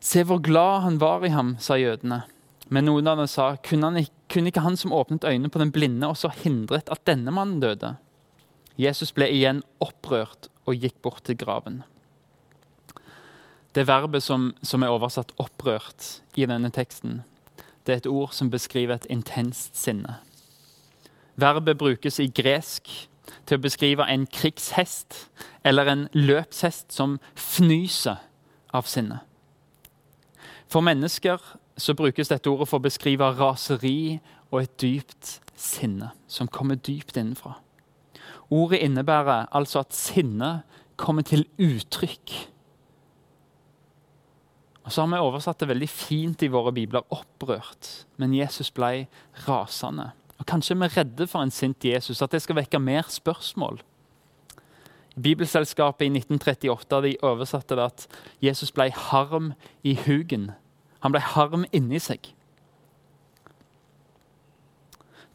'Se 0.00 0.22
hvor 0.22 0.38
glad 0.38 0.82
han 0.82 1.00
var 1.00 1.24
i 1.24 1.28
ham', 1.28 1.56
sa 1.58 1.74
jødene. 1.74 2.22
Men 2.68 2.84
noen 2.84 3.06
av 3.06 3.16
dem 3.16 3.26
sa, 3.26 3.56
kunne, 3.56 4.00
ikke, 4.00 4.12
kunne 4.28 4.46
ikke 4.50 4.60
han 4.60 4.76
som 4.76 4.92
åpnet 4.92 5.24
øynene 5.24 5.50
på 5.50 5.58
den 5.58 5.72
blinde, 5.72 6.06
også 6.06 6.28
hindret 6.42 6.88
at 6.90 7.04
denne 7.06 7.30
mannen 7.30 7.60
døde?' 7.60 7.96
Jesus 8.76 9.12
ble 9.16 9.28
igjen 9.32 9.62
opprørt 9.80 10.50
og 10.66 10.76
gikk 10.76 10.98
bort 11.02 11.24
til 11.24 11.38
graven. 11.40 11.82
Det 13.76 13.86
verbet 13.88 14.22
som, 14.24 14.54
som, 14.62 14.82
er 14.82 14.92
oversatt 14.92 15.32
'opprørt' 15.36 16.22
i 16.34 16.46
denne 16.46 16.70
teksten, 16.70 17.22
det 17.86 17.92
er 17.92 17.96
et 17.96 18.06
ord 18.06 18.32
som 18.32 18.50
beskriver 18.50 18.94
et 18.94 19.06
intenst 19.10 19.76
sinne. 19.76 20.16
Verbet 21.36 21.78
brukes 21.78 22.18
i 22.18 22.26
gresk 22.26 23.08
til 23.46 23.58
å 23.58 23.62
beskrive 23.62 24.06
en 24.08 24.26
krigshest 24.26 25.28
eller 25.64 25.86
en 25.86 26.08
løpshest 26.12 26.92
som 26.92 27.18
fnyser 27.34 28.16
av 28.72 28.88
sinne. 28.88 29.20
For 30.68 30.80
mennesker 30.80 31.42
så 31.76 31.94
brukes 31.94 32.28
dette 32.28 32.50
ordet 32.50 32.68
for 32.68 32.80
å 32.80 32.86
beskrive 32.88 33.28
raseri 33.38 34.20
og 34.50 34.62
et 34.62 34.80
dypt 34.80 35.40
sinne 35.56 36.10
som 36.28 36.48
kommer 36.48 36.74
dypt 36.74 37.16
innenfra. 37.16 37.58
Ordet 38.50 38.82
innebærer 38.84 39.48
altså 39.52 39.82
at 39.82 39.94
sinnet 39.94 40.62
kommer 40.96 41.22
til 41.26 41.46
uttrykk. 41.58 42.34
Og 44.86 44.92
Så 44.92 45.02
har 45.02 45.10
vi 45.10 45.18
oversatt 45.18 45.58
det 45.60 45.68
veldig 45.68 45.88
fint 45.90 46.42
i 46.42 46.48
våre 46.48 46.72
bibler, 46.72 47.02
opprørt. 47.10 48.06
Men 48.16 48.34
Jesus 48.34 48.70
ble 48.70 49.08
rasende. 49.48 50.12
Og 50.38 50.46
Kanskje 50.46 50.76
er 50.76 50.80
vi 50.84 50.92
redde 50.94 51.26
for 51.26 51.42
en 51.42 51.50
sint 51.50 51.84
Jesus, 51.84 52.22
at 52.22 52.30
det 52.30 52.42
skal 52.42 52.56
vekke 52.60 52.78
mer 52.78 53.02
spørsmål. 53.10 53.80
Bibelselskapet 55.16 56.06
i 56.06 56.12
1938 56.12 57.02
de 57.02 57.16
oversatte 57.22 57.76
det 57.76 57.84
at 57.84 58.06
Jesus 58.44 58.70
ble 58.70 58.90
harm 58.92 59.54
i 59.82 59.96
hugen. 60.06 60.50
Han 61.00 61.12
ble 61.12 61.20
harm 61.24 61.64
inni 61.72 61.98
seg. 61.98 62.30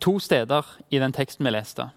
To 0.01 0.19
steder 0.19 0.65
i 0.89 1.01
den 1.01 1.13
teksten 1.13 1.45
vi 1.45 1.51
leste, 1.53 1.89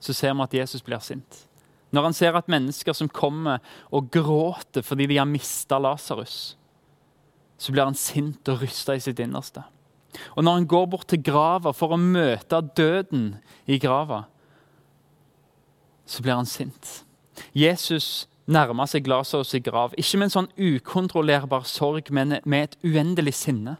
så 0.00 0.14
ser 0.14 0.34
vi 0.34 0.44
at 0.44 0.54
Jesus 0.60 0.84
blir 0.84 1.02
sint. 1.02 1.44
Når 1.90 2.04
han 2.08 2.16
ser 2.16 2.36
at 2.36 2.50
mennesker 2.52 2.92
som 2.96 3.08
kommer 3.08 3.62
og 3.94 4.10
gråter 4.12 4.84
fordi 4.84 5.08
de 5.08 5.18
har 5.20 5.28
mista 5.28 5.78
Lasarus, 5.80 6.56
så 7.58 7.74
blir 7.74 7.88
han 7.88 7.98
sint 7.98 8.48
og 8.48 8.62
rysta 8.62 8.94
i 8.94 9.02
sitt 9.02 9.20
innerste. 9.24 9.64
Og 10.36 10.44
når 10.44 10.60
han 10.60 10.68
går 10.68 10.86
bort 10.92 11.08
til 11.10 11.22
grava 11.24 11.72
for 11.76 11.94
å 11.94 12.00
møte 12.00 12.60
døden 12.76 13.32
i 13.66 13.80
grava, 13.82 14.26
så 16.08 16.24
blir 16.24 16.38
han 16.38 16.48
sint. 16.48 17.02
Jesus 17.56 18.28
nærmer 18.48 18.88
seg 18.88 19.08
Lasarus 19.10 19.52
i 19.56 19.60
grav, 19.64 19.96
ikke 19.98 20.20
med 20.20 20.30
en 20.30 20.36
sånn 20.36 20.52
ukontrollerbar 20.56 21.66
sorg, 21.68 22.08
men 22.14 22.38
med 22.48 22.70
et 22.70 22.78
uendelig 22.86 23.36
sinne. 23.42 23.76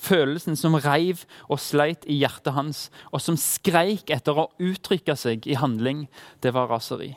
Følelsen 0.00 0.56
som 0.56 0.78
reiv 0.80 1.24
og 1.48 1.60
sleit 1.60 2.06
i 2.08 2.16
hjertet 2.22 2.54
hans, 2.56 2.86
og 3.12 3.20
som 3.20 3.36
skreik 3.36 4.10
etter 4.12 4.38
å 4.38 4.48
uttrykke 4.56 5.16
seg 5.18 5.48
i 5.50 5.58
handling, 5.60 6.06
det 6.40 6.54
var 6.56 6.70
raseri. 6.72 7.12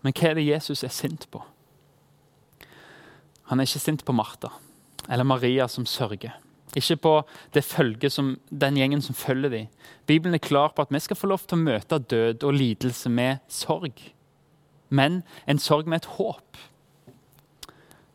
Men 0.00 0.14
hva 0.16 0.30
er 0.30 0.38
det 0.38 0.46
Jesus 0.46 0.84
er 0.86 0.94
sint 0.94 1.26
på? 1.32 1.42
Han 3.50 3.58
er 3.58 3.66
ikke 3.66 3.82
sint 3.82 4.04
på 4.06 4.14
Martha 4.14 4.52
eller 5.10 5.26
Maria 5.26 5.66
som 5.68 5.86
sørger. 5.86 6.36
Ikke 6.76 6.96
på 7.02 7.14
det 7.54 7.64
følge 7.66 8.10
som, 8.10 8.36
den 8.50 8.76
gjengen 8.78 9.02
som 9.02 9.14
følger 9.14 9.50
dem. 9.50 9.66
Bibelen 10.06 10.34
er 10.34 10.44
klar 10.44 10.70
på 10.70 10.84
at 10.84 10.92
vi 10.94 11.00
skal 11.02 11.18
få 11.18 11.26
lov 11.32 11.42
til 11.42 11.58
å 11.58 11.64
møte 11.64 11.98
død 11.98 12.46
og 12.46 12.54
lidelse 12.54 13.10
med 13.10 13.42
sorg. 13.50 13.98
Men 14.88 15.22
en 15.50 15.58
sorg 15.58 15.90
med 15.90 16.04
et 16.04 16.12
håp. 16.14 16.60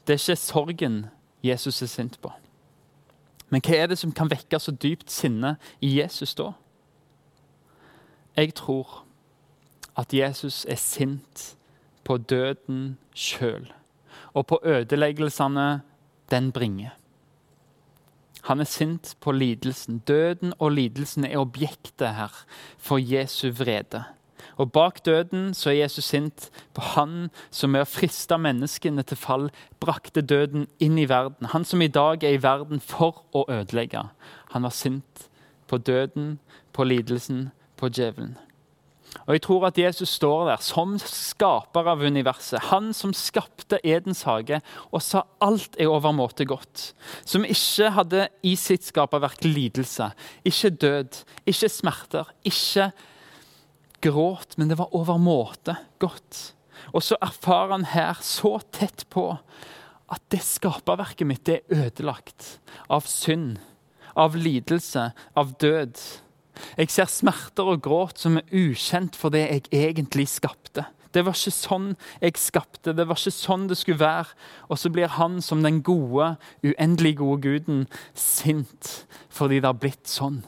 Det 0.07 0.15
er 0.15 0.23
ikke 0.23 0.39
sorgen 0.39 0.97
Jesus 1.43 1.81
er 1.81 1.91
sint 1.91 2.15
på. 2.21 2.31
Men 3.55 3.63
hva 3.63 3.75
er 3.79 3.87
det 3.87 3.95
som 3.95 4.11
kan 4.11 4.27
vekke 4.27 4.59
så 4.59 4.73
dypt 4.75 5.07
sinne 5.15 5.53
i 5.79 5.93
Jesus 5.95 6.33
da? 6.35 6.49
Jeg 8.35 8.51
tror 8.59 9.05
at 9.95 10.11
Jesus 10.11 10.65
er 10.67 10.75
sint 10.75 11.43
på 12.03 12.17
døden 12.19 12.97
sjøl 13.15 13.69
og 14.35 14.43
på 14.51 14.59
ødeleggelsene 14.59 15.69
den 16.27 16.51
bringer. 16.51 16.97
Han 18.49 18.59
er 18.59 18.67
sint 18.67 19.15
på 19.23 19.31
lidelsen. 19.31 20.03
Døden 20.03 20.51
og 20.59 20.75
lidelsen 20.75 21.23
er 21.23 21.39
objektet 21.39 22.11
her 22.19 22.35
for 22.75 22.99
Jesu 22.99 23.53
vrede. 23.55 24.03
Og 24.57 24.71
bak 24.71 25.01
døden 25.05 25.53
så 25.53 25.69
er 25.71 25.81
Jesus 25.83 26.05
sint 26.11 26.49
på 26.73 26.83
han 26.95 27.29
som 27.49 27.73
med 27.73 27.85
å 27.85 27.89
friste 27.89 28.37
menneskene 28.39 29.05
til 29.07 29.19
fall 29.19 29.49
brakte 29.83 30.21
døden 30.21 30.67
inn 30.79 30.97
i 31.01 31.09
verden. 31.09 31.51
Han 31.53 31.67
som 31.67 31.81
i 31.81 31.91
dag 31.91 32.23
er 32.23 32.37
i 32.37 32.43
verden 32.43 32.83
for 32.83 33.23
å 33.35 33.45
ødelegge. 33.49 34.07
Han 34.55 34.67
var 34.67 34.75
sint 34.75 35.29
på 35.67 35.77
døden, 35.77 36.39
på 36.73 36.83
lidelsen, 36.83 37.49
på 37.77 37.89
djevelen. 37.89 38.35
Og 39.23 39.37
jeg 39.37 39.41
tror 39.45 39.65
at 39.69 39.77
Jesus 39.79 40.11
står 40.17 40.49
der 40.49 40.61
som 40.63 40.97
skaper 40.99 41.87
av 41.87 42.03
universet. 42.03 42.67
Han 42.71 42.91
som 42.93 43.13
skapte 43.15 43.79
Edens 43.83 44.25
hage 44.27 44.59
og 44.91 45.01
sa 45.03 45.23
alt 45.43 45.77
er 45.79 45.91
overmåte 45.91 46.45
godt. 46.47 46.91
Som 47.25 47.47
ikke 47.47 47.93
hadde 47.95 48.27
i 48.43 48.55
sitt 48.59 48.85
skaperverk 48.85 49.45
lidelse, 49.47 50.11
ikke 50.45 50.73
død, 50.83 51.21
ikke 51.47 51.71
smerter, 51.71 52.31
ikke 52.43 52.91
gråt, 54.03 54.57
men 54.57 54.71
det 54.71 54.79
var 54.79 54.93
overmåte 54.95 55.77
godt. 56.03 56.55
Og 56.93 57.03
så 57.03 57.17
erfarer 57.23 57.75
han 57.75 57.87
her 57.93 58.19
så 58.23 58.57
tett 58.75 59.05
på 59.13 59.31
at 60.11 60.21
det 60.33 60.43
skaperverket 60.45 61.27
mitt 61.27 61.45
det 61.47 61.61
er 61.63 61.87
ødelagt 61.87 62.57
av 62.93 63.07
synd, 63.09 63.57
av 64.15 64.35
lidelse, 64.37 65.09
av 65.35 65.55
død. 65.61 65.97
Jeg 66.77 66.91
ser 66.93 67.09
smerter 67.11 67.71
og 67.73 67.81
gråt 67.83 68.21
som 68.21 68.37
er 68.39 68.53
ukjent 68.53 69.17
for 69.19 69.33
det 69.33 69.43
jeg 69.47 69.65
egentlig 69.73 70.27
skapte. 70.31 70.85
Det 71.15 71.23
var 71.23 71.35
ikke 71.37 71.55
sånn 71.55 71.91
jeg 72.19 72.39
skapte, 72.39 72.91
det 72.91 73.05
var 73.07 73.19
ikke 73.19 73.31
sånn 73.31 73.69
det 73.69 73.77
skulle 73.79 74.03
være. 74.03 74.35
Og 74.67 74.79
så 74.79 74.91
blir 74.91 75.13
han 75.15 75.39
som 75.43 75.63
den 75.63 75.79
gode, 75.85 76.33
uendelig 76.63 77.15
gode 77.21 77.41
guden 77.47 77.85
sint 78.13 79.07
fordi 79.31 79.61
det 79.61 79.71
har 79.71 79.79
blitt 79.79 80.11
sånn. 80.11 80.43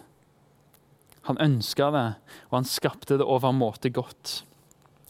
Han 1.27 1.39
ønska 1.43 1.89
det, 1.91 2.07
og 2.49 2.59
han 2.61 2.67
skapte 2.67 3.17
det 3.19 3.27
overmåte 3.27 3.91
godt. 3.93 4.41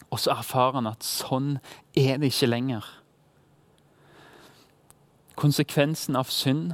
Og 0.09 0.21
så 0.23 0.33
erfarer 0.37 0.79
han 0.79 0.89
at 0.89 1.05
sånn 1.05 1.57
er 1.97 2.17
det 2.21 2.31
ikke 2.31 2.49
lenger. 2.49 2.85
Konsekvensen 5.37 6.17
av 6.17 6.31
synd 6.33 6.73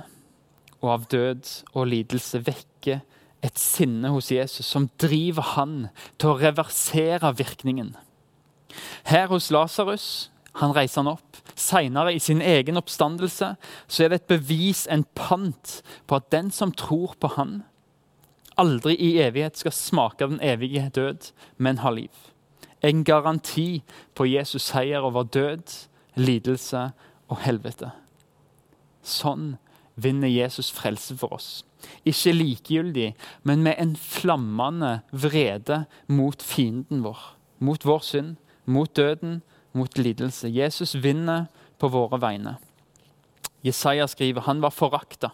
og 0.79 0.89
av 0.93 1.08
død 1.12 1.49
og 1.73 1.89
lidelse 1.91 2.43
vekker 2.45 3.01
et 3.43 3.60
sinne 3.60 4.13
hos 4.13 4.32
Jesus 4.32 4.69
som 4.69 4.88
driver 5.01 5.56
han 5.58 5.75
til 6.15 6.32
å 6.32 6.39
reversere 6.39 7.34
virkningen. 7.36 7.91
Her 9.10 9.27
hos 9.34 9.51
Lasarus 9.51 10.29
han 10.62 10.73
reiser 10.75 11.01
han 11.01 11.15
opp. 11.15 11.41
Seinere, 11.58 12.13
i 12.13 12.21
sin 12.21 12.41
egen 12.41 12.77
oppstandelse, 12.77 13.56
så 13.88 14.03
er 14.03 14.12
det 14.12 14.21
et 14.21 14.32
bevis, 14.36 14.86
en 14.86 15.06
pant, 15.17 15.79
på 16.06 16.17
at 16.17 16.29
den 16.34 16.51
som 16.53 16.73
tror 16.77 17.15
på 17.19 17.32
han, 17.36 17.63
aldri 18.60 18.96
i 18.96 19.18
evighet 19.24 19.58
skal 19.58 19.76
smake 19.76 20.28
den 20.28 20.39
evige 20.44 20.89
død, 20.96 21.32
men 21.58 21.82
ha 21.84 21.92
liv. 21.94 22.13
En 22.84 23.04
garanti 23.04 23.84
på 24.16 24.28
Jesus 24.28 24.70
seier 24.74 25.06
over 25.06 25.24
død, 25.24 25.88
lidelse 26.16 26.89
og 27.32 27.39
helvete. 27.46 27.94
Sånn 29.04 29.56
vinner 29.96 30.32
Jesus 30.32 30.72
frelse 30.74 31.16
for 31.18 31.36
oss. 31.36 31.63
Ikke 32.08 32.34
likegyldig, 32.34 33.13
men 33.44 33.63
med 33.63 33.80
en 33.80 33.96
flammende 34.00 35.02
vrede 35.12 35.84
mot 36.08 36.44
fienden 36.44 37.04
vår. 37.04 37.20
Mot 37.60 37.86
vår 37.86 38.04
synd, 38.04 38.36
mot 38.66 38.92
døden, 38.96 39.42
mot 39.74 39.98
lidelse. 39.98 40.50
Jesus 40.52 40.96
vinner 40.96 41.48
på 41.80 41.89
våre 41.92 42.20
vegne. 42.22 42.58
Jesaja 43.63 44.08
skriver 44.08 44.44
han 44.48 44.62
var 44.63 44.76
forakta, 44.76 45.32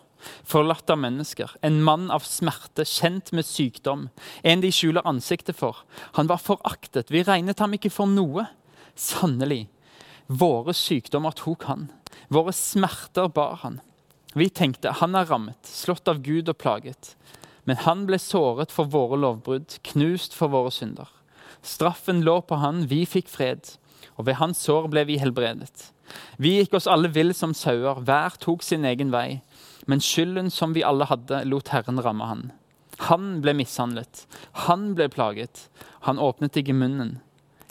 forlatt 0.48 0.90
av 0.90 1.00
mennesker, 1.02 1.52
en 1.62 1.82
mann 1.84 2.10
av 2.12 2.26
smerte, 2.28 2.86
kjent 2.88 3.32
med 3.36 3.48
sykdom, 3.48 4.08
en 4.44 4.64
de 4.64 4.72
skjuler 4.74 5.08
ansiktet 5.08 5.58
for. 5.60 5.84
Han 6.18 6.30
var 6.32 6.42
foraktet, 6.44 7.12
vi 7.12 7.24
regnet 7.24 7.60
ham 7.60 7.76
ikke 7.78 7.92
for 7.94 8.10
noe. 8.10 8.48
Sannelig, 9.00 9.68
våre 10.28 10.76
sykdommer 10.76 11.36
tok 11.38 11.64
han, 11.70 11.88
våre 12.28 12.54
smerter 12.56 13.32
bar 13.34 13.62
han. 13.64 13.80
Vi 14.38 14.50
tenkte 14.54 14.94
han 15.00 15.16
er 15.18 15.26
rammet, 15.30 15.64
slått 15.66 16.10
av 16.12 16.22
Gud 16.22 16.52
og 16.52 16.60
plaget. 16.62 17.16
Men 17.66 17.80
han 17.86 18.06
ble 18.10 18.20
såret 18.22 18.72
for 18.74 18.90
våre 18.90 19.18
lovbrudd, 19.18 19.80
knust 19.92 20.36
for 20.38 20.52
våre 20.54 20.72
synder. 20.74 21.10
Straffen 21.66 22.24
lå 22.26 22.40
på 22.46 22.60
han, 22.62 22.86
vi 22.88 23.04
fikk 23.10 23.30
fred, 23.30 23.74
og 24.18 24.28
ved 24.30 24.40
hans 24.40 24.62
sår 24.64 24.88
ble 24.94 25.04
vi 25.10 25.18
helbredet. 25.22 25.90
Vi 26.38 26.56
gikk 26.58 26.78
oss 26.80 26.88
alle 26.90 27.12
vill 27.14 27.34
som 27.38 27.54
sauer, 27.54 28.02
hver 28.06 28.38
tok 28.42 28.64
sin 28.66 28.88
egen 28.90 29.12
vei. 29.14 29.42
Men 29.89 30.04
skylden 30.04 30.52
som 30.54 30.75
vi 30.78 30.86
alle 30.86 31.08
hadde, 31.10 31.41
lot 31.49 31.71
Herren 31.73 32.02
ramme 32.06 32.28
han. 32.30 32.43
Han 33.10 33.39
ble 33.41 33.56
mishandlet, 33.58 34.25
han 34.67 34.93
ble 34.97 35.08
plaget. 35.10 35.65
Han 36.06 36.19
åpnet 36.19 36.60
ikke 36.60 36.75
munnen. 36.75 37.17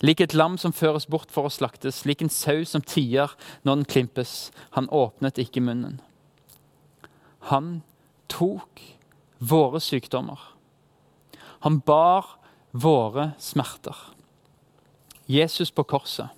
Lik 0.01 0.23
et 0.23 0.35
lam 0.35 0.57
som 0.59 0.73
føres 0.75 1.09
bort 1.11 1.31
for 1.35 1.49
å 1.49 1.53
slaktes, 1.53 2.05
lik 2.07 2.23
en 2.23 2.33
sau 2.33 2.63
som 2.67 2.83
tier 2.83 3.35
når 3.67 3.81
den 3.81 3.89
klimpes. 3.93 4.35
Han 4.79 4.89
åpnet 4.95 5.41
ikke 5.43 5.63
munnen. 5.63 5.99
Han 7.51 7.83
tok 8.31 8.83
våre 9.39 9.83
sykdommer. 9.83 10.39
Han 11.67 11.81
bar 11.83 12.39
våre 12.73 13.33
smerter. 13.43 13.97
Jesus 15.29 15.71
på 15.75 15.85
korset 15.85 16.35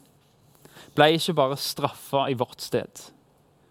ble 0.97 1.13
ikke 1.15 1.37
bare 1.39 1.59
straffa 1.61 2.27
i 2.31 2.37
vårt 2.39 2.63
sted, 2.65 2.91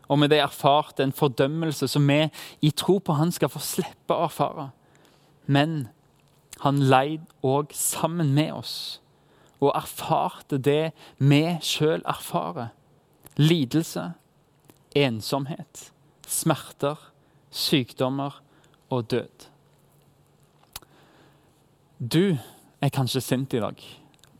og 0.09 0.19
med 0.19 0.31
det 0.33 0.41
erfarte 0.41 1.03
en 1.05 1.13
fordømmelse 1.13 1.87
som 1.87 2.07
vi 2.09 2.23
i 2.65 2.71
tro 2.71 2.97
på 2.97 3.13
han 3.13 3.31
skal 3.31 3.51
få 3.53 3.61
slippe 3.61 4.15
å 4.15 4.25
erfare. 4.25 4.69
Men 5.45 5.87
han 6.65 6.81
leid 6.91 7.29
òg 7.45 7.75
sammen 7.77 8.33
med 8.33 8.51
oss 8.57 8.73
og 9.59 9.75
erfarte 9.75 10.57
det 10.57 10.91
vi 11.19 11.43
sjøl 11.63 12.01
erfarer. 12.07 12.73
Lidelse, 13.37 14.11
ensomhet, 14.95 15.91
smerter 16.27 16.97
sykdommer 17.51 18.41
og 18.89 19.11
død. 19.11 19.47
Du 21.99 22.37
er 22.81 22.93
kanskje 22.95 23.21
sint 23.21 23.53
i 23.53 23.61
dag 23.61 23.81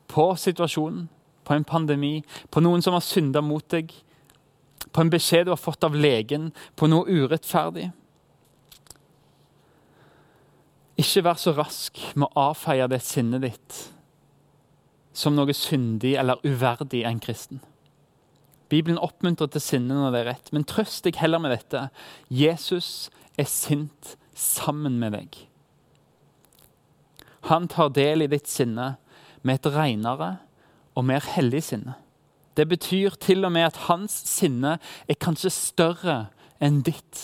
på 0.09 0.25
situasjonen, 0.35 1.09
på 1.45 1.53
en 1.53 1.65
pandemi, 1.65 2.23
på 2.51 2.61
noen 2.61 2.81
som 2.81 2.95
har 2.95 3.03
synda 3.05 3.41
mot 3.45 3.65
deg, 3.71 3.91
på 4.91 5.03
en 5.03 5.11
beskjed 5.11 5.47
du 5.47 5.53
har 5.53 5.61
fått 5.61 5.83
av 5.83 5.95
legen, 5.95 6.51
på 6.75 6.89
noe 6.89 7.07
urettferdig. 7.07 7.89
Ikke 10.99 11.23
vær 11.23 11.39
så 11.39 11.53
rask 11.55 11.99
med 12.15 12.27
å 12.27 12.49
avfeie 12.49 12.87
det 12.91 13.01
sinnet 13.05 13.45
ditt 13.45 13.79
som 15.19 15.35
noe 15.35 15.53
syndig 15.55 16.13
eller 16.19 16.39
uverdig 16.47 17.03
en 17.07 17.19
kristen. 17.23 17.59
Bibelen 18.69 18.99
oppmuntrer 19.01 19.49
til 19.51 19.63
sinne 19.63 19.97
når 19.97 20.13
det 20.13 20.19
er 20.19 20.27
rett, 20.29 20.51
men 20.53 20.67
trøst 20.67 21.03
deg 21.07 21.17
heller 21.19 21.41
med 21.41 21.55
dette. 21.55 21.87
Jesus 22.29 23.09
er 23.39 23.49
sint 23.49 24.15
sammen 24.37 24.99
med 25.01 25.15
deg. 25.17 25.39
Han 27.49 27.67
tar 27.71 27.89
del 27.95 28.23
i 28.23 28.29
ditt 28.29 28.49
sinne 28.51 28.93
med 29.41 29.59
et 29.59 29.71
renere 29.73 30.35
og 30.93 31.07
mer 31.07 31.25
hellig 31.33 31.63
sinne. 31.71 31.95
Det 32.59 32.67
betyr 32.67 33.09
til 33.09 33.45
og 33.47 33.51
med 33.55 33.69
at 33.69 33.77
hans 33.87 34.11
sinne 34.27 34.73
er 35.07 35.15
kanskje 35.15 35.51
større 35.55 36.15
enn 36.59 36.81
ditt 36.83 37.21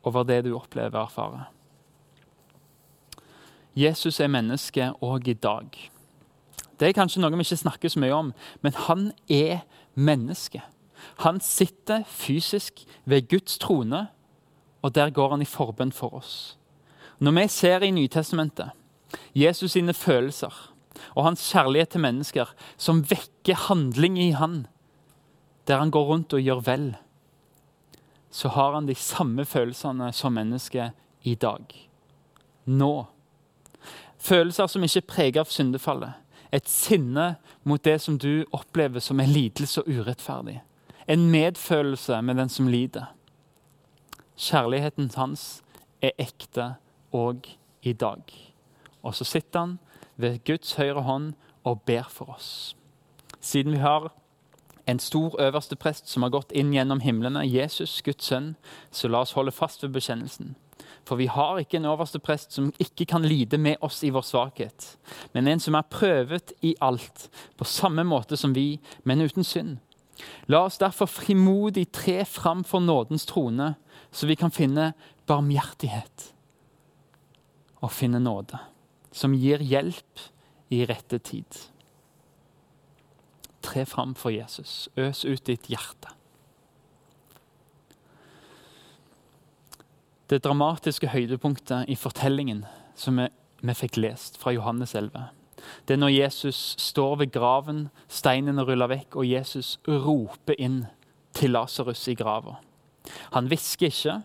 over 0.00 0.24
det 0.24 0.46
du 0.46 0.54
opplever 0.56 0.96
og 0.96 1.10
erfarer. 1.10 1.50
Jesus 3.76 4.16
er 4.20 4.32
menneske 4.32 4.86
òg 5.04 5.28
i 5.28 5.36
dag. 5.36 5.76
Det 6.80 6.88
er 6.88 6.96
kanskje 6.96 7.20
noe 7.20 7.36
vi 7.36 7.44
ikke 7.44 7.60
snakker 7.60 7.92
så 7.92 8.00
mye 8.00 8.16
om, 8.16 8.32
men 8.64 8.80
han 8.88 9.12
er 9.28 9.60
menneske. 9.92 10.62
Han 11.26 11.44
sitter 11.44 12.08
fysisk 12.08 12.80
ved 13.04 13.28
Guds 13.28 13.58
trone, 13.60 14.06
og 14.80 14.94
der 14.94 15.12
går 15.12 15.36
han 15.36 15.44
i 15.44 15.48
forbønn 15.48 15.92
for 15.92 16.16
oss. 16.16 16.56
Når 17.20 17.36
vi 17.36 17.48
ser 17.48 17.84
i 17.84 17.92
Nytestamentet 17.92 18.72
Jesus 19.36 19.76
sine 19.76 19.92
følelser 19.92 20.69
og 21.14 21.24
hans 21.28 21.44
kjærlighet 21.52 21.94
til 21.94 22.04
mennesker 22.04 22.50
som 22.76 23.04
vekker 23.10 23.66
handling 23.68 24.18
i 24.18 24.30
han, 24.36 24.64
der 25.66 25.78
han 25.78 25.92
går 25.94 26.08
rundt 26.08 26.34
og 26.34 26.42
gjør 26.42 26.64
vel, 26.66 26.88
så 28.30 28.48
har 28.48 28.74
han 28.74 28.86
de 28.86 28.94
samme 28.94 29.44
følelsene 29.44 30.12
som 30.12 30.32
menneske 30.32 30.90
i 31.22 31.34
dag. 31.34 31.88
Nå. 32.64 33.06
Følelser 34.18 34.66
som 34.66 34.84
ikke 34.84 35.02
er 35.02 35.08
preget 35.08 35.40
av 35.42 35.50
syndefallet. 35.50 36.12
Et 36.52 36.66
sinne 36.68 37.36
mot 37.62 37.82
det 37.82 38.00
som 38.02 38.18
du 38.18 38.44
opplever 38.52 39.02
som 39.02 39.20
er 39.22 39.30
lidelse 39.30 39.82
og 39.82 39.88
urettferdig. 39.90 40.60
En 41.06 41.30
medfølelse 41.30 42.20
med 42.22 42.38
den 42.38 42.48
som 42.48 42.68
lider. 42.68 43.10
Kjærligheten 44.38 45.10
hans 45.16 45.62
er 46.02 46.14
ekte 46.18 46.74
òg 47.12 47.48
i 47.82 47.92
dag. 47.92 48.22
Og 49.02 49.14
så 49.14 49.24
sitter 49.24 49.60
han 49.60 49.78
ved 50.20 50.40
Guds 50.44 50.74
høyre 50.78 51.02
hånd 51.02 51.32
og 51.64 51.82
ber 51.86 52.08
for 52.08 52.34
oss. 52.36 52.76
Siden 53.40 53.72
vi 53.72 53.82
har 53.82 54.10
en 54.86 54.98
stor 54.98 55.36
øverste 55.40 55.76
prest 55.76 56.08
som 56.10 56.22
har 56.22 56.32
gått 56.34 56.52
inn 56.52 56.72
gjennom 56.74 57.00
himlene, 57.00 57.44
Jesus, 57.46 58.00
Guds 58.02 58.26
sønn, 58.26 58.54
så 58.90 59.08
la 59.08 59.22
oss 59.24 59.36
holde 59.36 59.54
fast 59.54 59.84
ved 59.84 59.94
bekjennelsen. 59.94 60.56
For 61.06 61.16
vi 61.20 61.28
har 61.30 61.58
ikke 61.60 61.78
en 61.80 61.88
øverste 61.90 62.18
prest 62.18 62.52
som 62.52 62.72
ikke 62.78 63.06
kan 63.08 63.22
lide 63.22 63.58
med 63.58 63.76
oss 63.80 64.02
i 64.04 64.10
vår 64.10 64.24
svakhet, 64.26 64.96
men 65.32 65.48
en 65.48 65.60
som 65.60 65.76
er 65.78 65.88
prøvet 65.90 66.52
i 66.62 66.74
alt, 66.80 67.28
på 67.56 67.64
samme 67.64 68.04
måte 68.04 68.36
som 68.36 68.54
vi, 68.54 68.80
men 69.04 69.22
uten 69.22 69.44
synd. 69.46 69.78
La 70.52 70.64
oss 70.66 70.78
derfor 70.78 71.08
frimodig 71.08 71.86
tre 71.92 72.24
fram 72.28 72.64
for 72.64 72.80
nådens 72.80 73.26
trone, 73.26 73.74
så 74.12 74.26
vi 74.26 74.36
kan 74.36 74.52
finne 74.52 74.92
barmhjertighet 75.26 76.32
og 77.80 77.92
finne 77.92 78.20
nåde, 78.20 78.58
som 79.12 79.34
gir 79.34 79.62
hjelp 79.64 80.24
i 80.70 80.84
rette 80.86 81.18
tid. 81.18 81.58
Tre 83.60 83.84
fram 83.86 84.14
for 84.14 84.32
Jesus. 84.32 84.88
Øs 84.96 85.24
ut 85.24 85.44
ditt 85.46 85.68
hjerte. 85.70 86.14
Det 90.30 90.44
dramatiske 90.44 91.10
høydepunktet 91.10 91.90
i 91.90 91.96
fortellingen 91.98 92.62
som 92.94 93.18
vi, 93.18 93.26
vi 93.66 93.74
fikk 93.74 93.98
lest 93.98 94.38
fra 94.38 94.54
Johannes 94.54 94.94
11, 94.94 95.26
det 95.88 95.94
er 95.94 96.00
når 96.00 96.12
Jesus 96.14 96.74
står 96.78 97.16
ved 97.16 97.32
graven, 97.34 97.88
steinene 98.08 98.64
ruller 98.66 98.90
vekk, 98.90 99.16
og 99.20 99.28
Jesus 99.28 99.78
roper 99.88 100.56
inn 100.58 100.84
til 101.36 101.54
Lasarus 101.54 102.06
i 102.10 102.16
grava. 102.18 102.58
Han 103.34 103.48
hvisker 103.50 103.90
ikke, 103.90 104.20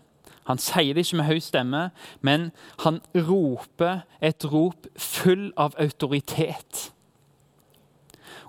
han 0.46 0.60
sier 0.62 0.94
det 0.94 1.02
ikke 1.06 1.18
med 1.20 1.26
høy 1.26 1.40
stemme, 1.42 1.88
men 2.22 2.50
han 2.84 3.00
roper 3.14 4.04
et 4.22 4.44
rop 4.46 4.86
full 4.94 5.48
av 5.58 5.74
autoritet. 5.82 6.90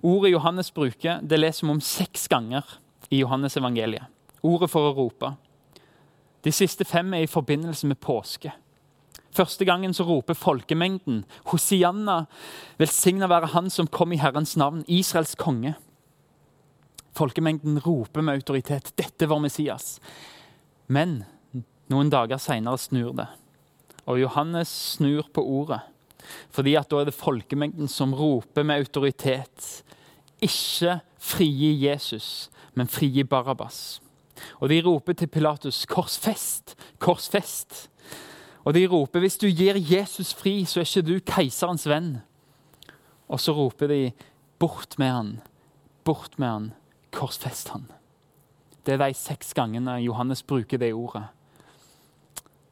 Ordet 0.05 0.31
Johannes 0.31 0.69
bruker, 0.71 1.23
det 1.25 1.39
leser 1.39 1.65
vi 1.65 1.73
om 1.73 1.81
seks 1.81 2.27
ganger 2.29 2.77
i 3.09 3.23
Johannes 3.23 3.57
evangeliet. 3.57 4.05
Ordet 4.45 4.69
for 4.69 4.85
å 4.85 4.93
rope. 4.93 5.33
De 6.45 6.53
siste 6.53 6.85
fem 6.85 7.15
er 7.17 7.25
i 7.25 7.31
forbindelse 7.31 7.89
med 7.89 7.99
påske. 7.99 8.53
Første 9.33 9.65
gangen 9.65 9.93
så 9.93 10.05
roper 10.07 10.37
folkemengden 10.37 11.23
Hosianna, 11.51 12.25
velsigna 12.79 13.27
være 13.29 13.51
Han 13.53 13.69
som 13.73 13.89
kom 13.89 14.13
i 14.13 14.21
Herrens 14.21 14.55
navn, 14.57 14.85
Israels 14.87 15.35
konge. 15.37 15.75
Folkemengden 17.17 17.79
roper 17.81 18.21
med 18.21 18.37
autoritet 18.37 18.93
'Dette 18.95 19.29
var 19.29 19.41
Messias'. 19.41 19.99
Men 20.87 21.25
noen 21.91 22.09
dager 22.11 22.39
seinere 22.41 22.79
snur 22.81 23.13
det, 23.15 23.27
og 24.07 24.19
Johannes 24.21 24.71
snur 24.95 25.27
på 25.33 25.43
ordet. 25.43 25.81
Fordi 26.51 26.75
at 26.75 26.89
da 26.91 27.01
er 27.01 27.09
det 27.09 27.15
folkemengden 27.15 27.87
som 27.91 28.15
roper 28.15 28.65
med 28.67 28.81
autoritet. 28.81 29.83
Ikke 30.43 30.99
frigi 31.19 31.71
Jesus, 31.85 32.49
men 32.75 32.89
frigi 32.91 33.23
Barabas. 33.23 34.01
Og 34.59 34.69
de 34.69 34.81
roper 34.85 35.13
til 35.13 35.27
Pilatus 35.27 35.85
'Korsfest! 35.85 36.75
Korsfest!' 36.99 37.89
Og 38.65 38.73
de 38.73 38.87
roper 38.87 39.19
'Hvis 39.19 39.37
du 39.37 39.47
gir 39.47 39.75
Jesus 39.77 40.33
fri, 40.33 40.65
så 40.65 40.79
er 40.79 40.83
ikke 40.83 41.07
du 41.07 41.19
keiserens 41.19 41.87
venn'. 41.87 42.21
Og 43.29 43.39
så 43.39 43.51
roper 43.51 43.87
de 43.87 44.11
'Bort 44.59 44.99
med 44.99 45.11
han! 45.11 45.41
Bort 46.03 46.39
med 46.39 46.47
han! 46.47 46.73
Korsfest 47.11 47.69
han!' 47.69 47.87
Det 48.85 48.93
er 48.93 49.07
de 49.07 49.13
seks 49.13 49.53
gangene 49.53 49.91
Johannes 49.91 50.43
bruker 50.43 50.77
det 50.77 50.93
ordet. 50.93 51.23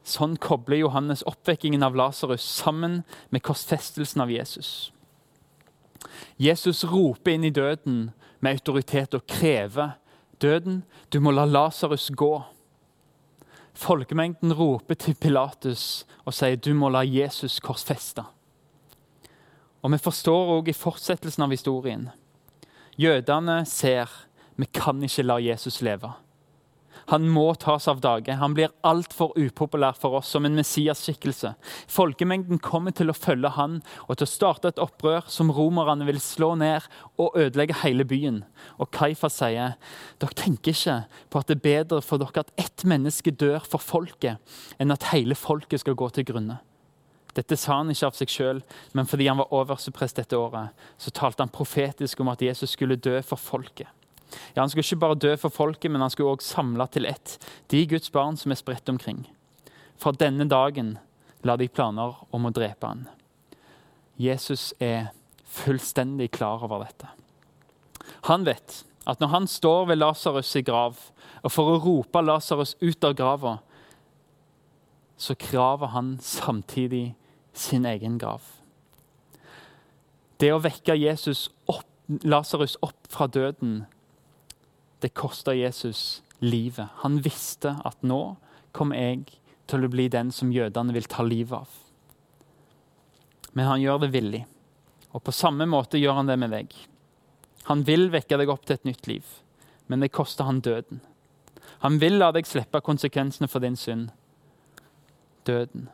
Sånn 0.06 0.36
kobler 0.38 0.78
Johannes 0.84 1.24
oppvekkingen 1.26 1.82
av 1.82 1.96
Lasarus 1.98 2.44
sammen 2.46 3.00
med 3.34 3.42
korsfestelsen 3.42 4.22
av 4.22 4.30
Jesus. 4.30 4.92
Jesus 6.38 6.84
roper 6.86 7.34
inn 7.34 7.46
i 7.48 7.50
døden 7.50 8.12
med 8.38 8.60
autoritet 8.60 9.16
og 9.18 9.26
krever 9.26 9.96
døden, 10.38 10.84
du 11.10 11.18
må 11.20 11.32
la 11.34 11.46
Lasarus 11.48 12.10
gå. 12.14 12.34
Folkemengden 13.76 14.54
roper 14.56 14.94
til 15.00 15.16
Pilatus 15.18 16.06
og 16.24 16.36
sier 16.36 16.56
du 16.60 16.70
må 16.76 16.92
la 16.92 17.02
Jesus 17.04 17.58
korsfeste. 17.60 18.24
Og 19.82 19.92
Vi 19.92 19.98
forstår 20.02 20.52
òg 20.58 20.70
i 20.70 20.76
fortsettelsen 20.76 21.44
av 21.44 21.50
historien. 21.50 22.08
Jødene 22.98 23.64
ser 23.66 24.10
vi 24.56 24.66
kan 24.72 25.02
ikke 25.02 25.26
la 25.26 25.36
Jesus 25.42 25.82
leve. 25.82 26.14
Han 27.12 27.28
må 27.30 27.44
tas 27.54 27.86
av 27.88 28.00
dage. 28.02 28.34
Han 28.34 28.54
blir 28.56 28.72
altfor 28.86 29.34
upopulær 29.38 29.94
for 29.98 30.18
oss 30.18 30.30
som 30.34 30.46
en 30.46 30.56
Messias-skikkelse. 30.58 31.52
Folkemengden 31.92 32.58
kommer 32.62 32.94
til 32.96 33.12
å 33.12 33.16
følge 33.16 33.52
han 33.54 33.78
og 34.08 34.16
til 34.16 34.26
å 34.26 34.30
starte 34.30 34.72
et 34.72 34.82
opprør 34.82 35.28
som 35.30 35.52
romerne 35.54 36.06
vil 36.08 36.18
slå 36.22 36.54
ned 36.58 36.86
og 37.22 37.38
ødelegge 37.38 37.78
hele 37.84 38.06
byen. 38.08 38.42
Og 38.82 38.90
Kaifa 38.94 39.30
sier 39.30 39.76
dere 40.18 40.38
tenker 40.38 40.74
ikke 40.74 40.96
på 41.30 41.42
at 41.42 41.50
det 41.50 41.58
er 41.60 41.66
bedre 41.68 42.02
for 42.02 42.22
dere 42.22 42.42
at 42.42 42.54
ett 42.58 42.86
menneske 42.88 43.30
dør 43.30 43.62
for 43.62 43.82
folket, 43.82 44.42
enn 44.82 44.94
at 44.94 45.12
hele 45.12 45.38
folket 45.38 45.84
skal 45.84 45.98
gå 45.98 46.10
til 46.16 46.26
grunne. 46.26 46.58
Dette 47.36 47.56
sa 47.60 47.82
han 47.82 47.92
ikke 47.92 48.08
av 48.08 48.16
seg 48.16 48.32
sjøl, 48.32 48.62
men 48.96 49.08
fordi 49.08 49.28
han 49.28 49.38
var 49.38 49.52
øversteprest 49.52 50.22
dette 50.22 50.38
året, 50.40 50.72
så 50.98 51.12
talte 51.12 51.44
han 51.44 51.52
profetisk 51.52 52.22
om 52.24 52.32
at 52.32 52.42
Jesus 52.42 52.72
skulle 52.72 52.96
dø 52.96 53.18
for 53.20 53.38
folket. 53.38 53.90
Ja, 54.54 54.62
Han 54.62 54.70
skulle 54.70 54.84
ikke 54.84 55.04
bare 55.04 55.14
dø 55.14 55.36
for 55.36 55.48
folket, 55.48 55.90
men 55.90 56.00
han 56.00 56.10
skulle 56.10 56.36
også 56.36 56.56
samle 56.56 56.86
til 56.86 57.06
ett 57.06 57.38
de 57.70 57.86
Guds 57.86 58.10
barn 58.10 58.36
som 58.36 58.50
er 58.50 58.60
spredt 58.60 58.88
omkring. 58.88 59.26
Fra 59.96 60.12
denne 60.12 60.48
dagen 60.48 60.98
la 61.42 61.56
de 61.56 61.68
planer 61.68 62.16
om 62.34 62.46
å 62.46 62.52
drepe 62.54 62.86
han. 62.86 63.06
Jesus 64.16 64.72
er 64.80 65.12
fullstendig 65.44 66.30
klar 66.36 66.64
over 66.64 66.84
dette. 66.84 67.08
Han 68.26 68.44
vet 68.46 68.82
at 69.06 69.20
når 69.20 69.30
han 69.30 69.46
står 69.46 69.86
ved 69.86 70.00
Lasarus' 70.00 70.62
grav, 70.66 70.98
og 71.42 71.52
for 71.52 71.70
å 71.70 71.80
rope 71.82 72.22
Lasarus 72.22 72.74
ut 72.80 73.04
av 73.04 73.14
grava, 73.14 73.58
så 75.16 75.36
graver 75.38 75.94
han 75.94 76.16
samtidig 76.20 77.14
sin 77.56 77.86
egen 77.86 78.18
grav. 78.18 78.42
Det 80.40 80.50
å 80.52 80.60
vekke 80.60 80.98
Jesus 80.98 81.46
opp, 81.70 81.86
Lasarus 82.26 82.76
opp 82.84 83.08
fra 83.10 83.26
døden 83.26 83.84
det 85.00 85.14
kosta 85.14 85.54
Jesus 85.54 86.22
livet. 86.38 86.88
Han 87.02 87.20
visste 87.24 87.76
at 87.84 88.02
nå 88.02 88.36
kom 88.76 88.92
jeg 88.96 89.24
til 89.66 89.84
å 89.84 89.90
bli 89.90 90.08
den 90.12 90.30
som 90.34 90.52
jødene 90.52 90.94
vil 90.94 91.08
ta 91.10 91.24
livet 91.26 91.64
av. 91.64 91.72
Men 93.56 93.70
han 93.70 93.82
gjør 93.82 94.04
det 94.04 94.12
villig. 94.14 94.44
Og 95.16 95.22
på 95.24 95.32
samme 95.32 95.66
måte 95.68 95.98
gjør 95.98 96.20
han 96.20 96.28
det 96.28 96.36
med 96.38 96.52
deg. 96.52 96.74
Han 97.70 97.82
vil 97.88 98.10
vekke 98.12 98.38
deg 98.38 98.52
opp 98.52 98.66
til 98.66 98.76
et 98.76 98.86
nytt 98.86 99.08
liv, 99.10 99.24
men 99.90 100.04
det 100.04 100.12
koster 100.14 100.46
han 100.46 100.60
døden. 100.62 101.00
Han 101.82 101.98
vil 102.00 102.18
la 102.20 102.30
deg 102.36 102.46
slippe 102.46 102.82
konsekvensene 102.84 103.48
for 103.50 103.64
din 103.64 103.76
synd. 103.80 104.10
Døden. 105.48 105.88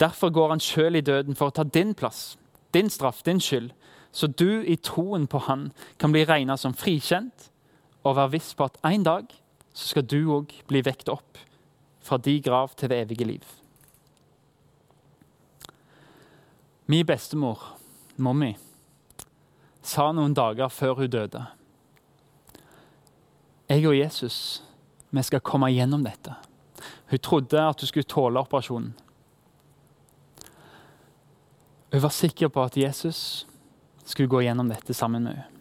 Derfor 0.00 0.32
går 0.34 0.54
han 0.54 0.62
sjøl 0.62 0.98
i 0.98 1.04
døden 1.04 1.38
for 1.38 1.50
å 1.50 1.54
ta 1.54 1.64
din 1.64 1.94
plass, 1.94 2.36
din 2.74 2.90
straff, 2.90 3.22
din 3.24 3.40
skyld. 3.40 3.72
Så 4.14 4.28
du 4.30 4.62
i 4.62 4.76
troen 4.76 5.26
på 5.26 5.40
han 5.48 5.70
kan 5.98 6.12
bli 6.14 6.24
regna 6.26 6.56
som 6.60 6.76
frikjent 6.76 7.48
og 8.04 8.16
være 8.18 8.34
viss 8.36 8.52
på 8.54 8.68
at 8.68 8.78
en 8.84 9.04
dag 9.06 9.32
så 9.74 9.90
skal 9.90 10.06
du 10.06 10.20
òg 10.36 10.52
bli 10.68 10.82
vekt 10.86 11.10
opp 11.12 11.40
fra 12.04 12.18
de 12.20 12.36
grav 12.44 12.74
til 12.76 12.92
det 12.92 13.00
evige 13.00 13.26
liv. 13.26 13.44
Min 16.86 17.06
bestemor, 17.08 17.62
mommy, 18.16 18.52
sa 19.82 20.10
noen 20.12 20.36
dager 20.36 20.68
før 20.72 20.98
hun 21.00 21.10
døde 21.10 21.46
Jeg 23.68 23.86
og 23.88 23.96
Jesus, 23.96 24.62
vi 25.10 25.22
skal 25.24 25.40
komme 25.40 25.70
gjennom 25.72 26.04
dette. 26.04 26.34
Hun 27.08 27.18
trodde 27.18 27.60
at 27.60 27.80
hun 27.80 27.88
skulle 27.88 28.08
tåle 28.08 28.40
operasjonen. 28.40 28.92
Hun 31.92 32.02
var 32.02 32.12
sikker 32.12 32.48
på 32.48 32.62
at 32.62 32.76
Jesus 32.76 33.46
skulle 34.04 34.28
gå 34.28 34.42
gjennom 34.44 34.68
dette 34.68 34.94
sammen 34.94 35.24
med 35.24 35.38
henne. 35.38 35.53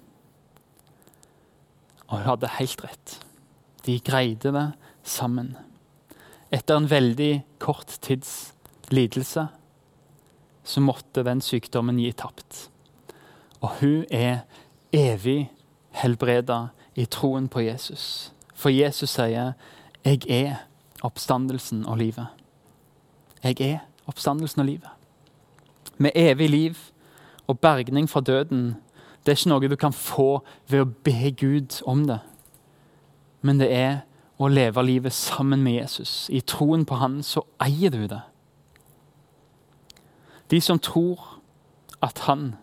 Og 2.14 2.20
hun 2.20 2.28
hadde 2.28 2.52
helt 2.60 2.84
rett. 2.86 3.16
De 3.88 3.98
greide 4.06 4.52
det 4.54 4.68
sammen. 5.04 5.56
Etter 6.54 6.78
en 6.78 6.90
veldig 6.90 7.42
kort 7.58 7.98
tids 8.06 8.54
lidelse 8.94 9.48
så 10.64 10.84
måtte 10.86 11.24
den 11.26 11.42
sykdommen 11.42 11.98
gi 11.98 12.12
tapt. 12.14 12.68
Og 13.66 13.80
hun 13.82 14.06
er 14.14 14.46
evig 14.94 15.50
helbreda 15.98 16.68
i 16.96 17.08
troen 17.10 17.50
på 17.50 17.66
Jesus. 17.66 18.32
For 18.54 18.70
Jesus 18.70 19.10
sier, 19.10 19.54
'Jeg 20.06 20.30
er 20.30 20.56
oppstandelsen 21.02 21.86
og 21.86 21.98
livet'. 21.98 22.30
Jeg 23.44 23.62
er 23.62 23.80
oppstandelsen 24.08 24.60
og 24.60 24.66
livet. 24.66 24.90
Med 25.98 26.12
evig 26.16 26.50
liv 26.50 26.76
og 27.48 27.60
bergning 27.60 28.10
fra 28.10 28.22
døden, 28.22 28.76
det 29.24 29.32
er 29.32 29.40
ikke 29.40 29.52
noe 29.54 29.72
du 29.72 29.78
kan 29.80 29.96
få 29.96 30.44
ved 30.68 30.84
å 30.84 30.92
be 31.06 31.32
Gud 31.40 31.80
om 31.88 32.04
det. 32.08 32.20
Men 33.42 33.60
det 33.60 33.70
er 33.72 34.02
å 34.40 34.50
leve 34.52 34.84
livet 34.84 35.16
sammen 35.16 35.64
med 35.64 35.78
Jesus. 35.78 36.28
I 36.30 36.42
troen 36.42 36.84
på 36.86 36.98
Han 37.00 37.22
så 37.24 37.46
eier 37.64 37.94
du 37.94 38.04
det. 38.08 38.22
De 40.52 40.60
som 40.62 40.80
tror 40.80 41.40
at 42.04 42.26
han 42.28 42.56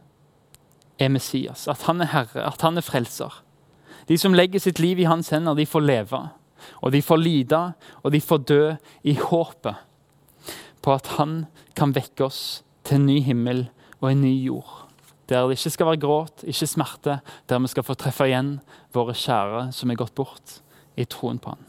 er 1.00 1.08
Messias, 1.08 1.64
at 1.68 1.86
han 1.88 2.04
er 2.04 2.12
Herre, 2.12 2.44
at 2.44 2.60
han 2.60 2.76
er 2.76 2.84
frelser. 2.84 3.40
De 4.08 4.18
som 4.20 4.36
legger 4.36 4.60
sitt 4.60 4.78
liv 4.78 5.00
i 5.00 5.08
hans 5.08 5.30
hender, 5.32 5.56
de 5.56 5.66
får 5.66 5.80
leve. 5.80 6.20
Og 6.84 6.92
de 6.92 7.00
får 7.02 7.16
lide, 7.16 7.60
og 8.02 8.12
de 8.12 8.20
får 8.20 8.44
dø 8.48 8.64
i 9.02 9.16
håpet 9.16 9.80
på 10.82 10.92
at 10.92 11.14
han 11.16 11.46
kan 11.76 11.94
vekke 11.96 12.24
oss 12.24 12.62
til 12.84 13.00
en 13.00 13.08
ny 13.08 13.20
himmel 13.24 13.66
og 14.00 14.10
en 14.10 14.22
ny 14.24 14.34
jord. 14.44 14.89
Der 15.30 15.46
det 15.46 15.58
ikke 15.60 15.70
skal 15.70 15.86
være 15.86 16.02
gråt, 16.02 16.42
ikke 16.42 16.66
smerte, 16.66 17.20
der 17.48 17.58
vi 17.62 17.70
skal 17.70 17.86
få 17.86 17.94
treffe 17.94 18.26
igjen 18.26 18.56
våre 18.94 19.14
kjære 19.14 19.68
som 19.72 19.90
er 19.90 19.98
gått 20.00 20.16
bort, 20.18 20.56
i 20.98 21.06
troen 21.06 21.38
på 21.38 21.54
han. 21.54 21.68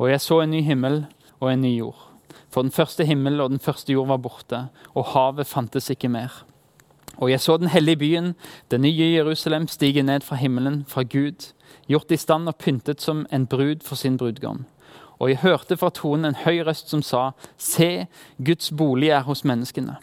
Og 0.00 0.08
jeg 0.08 0.22
så 0.24 0.40
en 0.40 0.54
ny 0.54 0.62
himmel 0.64 1.02
og 1.38 1.52
en 1.52 1.60
ny 1.60 1.74
jord. 1.76 2.06
For 2.48 2.64
den 2.64 2.72
første 2.72 3.04
himmel 3.04 3.42
og 3.44 3.50
den 3.52 3.60
første 3.60 3.92
jord 3.92 4.08
var 4.08 4.22
borte, 4.24 4.62
og 4.96 5.12
havet 5.12 5.46
fantes 5.46 5.90
ikke 5.92 6.08
mer. 6.08 6.32
Og 7.18 7.30
jeg 7.30 7.40
så 7.44 7.58
den 7.60 7.68
hellige 7.68 8.00
byen, 8.00 8.34
det 8.70 8.80
nye 8.80 9.12
Jerusalem, 9.12 9.68
stige 9.68 10.02
ned 10.02 10.24
fra 10.24 10.36
himmelen, 10.36 10.84
fra 10.88 11.02
Gud, 11.02 11.52
gjort 11.88 12.10
i 12.10 12.16
stand 12.16 12.48
og 12.48 12.56
pyntet 12.56 13.02
som 13.02 13.26
en 13.32 13.46
brud 13.46 13.84
for 13.84 14.00
sin 14.00 14.16
brudgom. 14.16 14.64
Og 15.18 15.28
jeg 15.28 15.42
hørte 15.42 15.76
fra 15.76 15.90
tonen 15.90 16.30
en 16.30 16.42
høy 16.44 16.62
røst 16.64 16.88
som 16.88 17.02
sa, 17.02 17.32
Se, 17.58 18.06
Guds 18.38 18.70
bolig 18.70 19.10
er 19.10 19.26
hos 19.26 19.44
menneskene. 19.44 19.98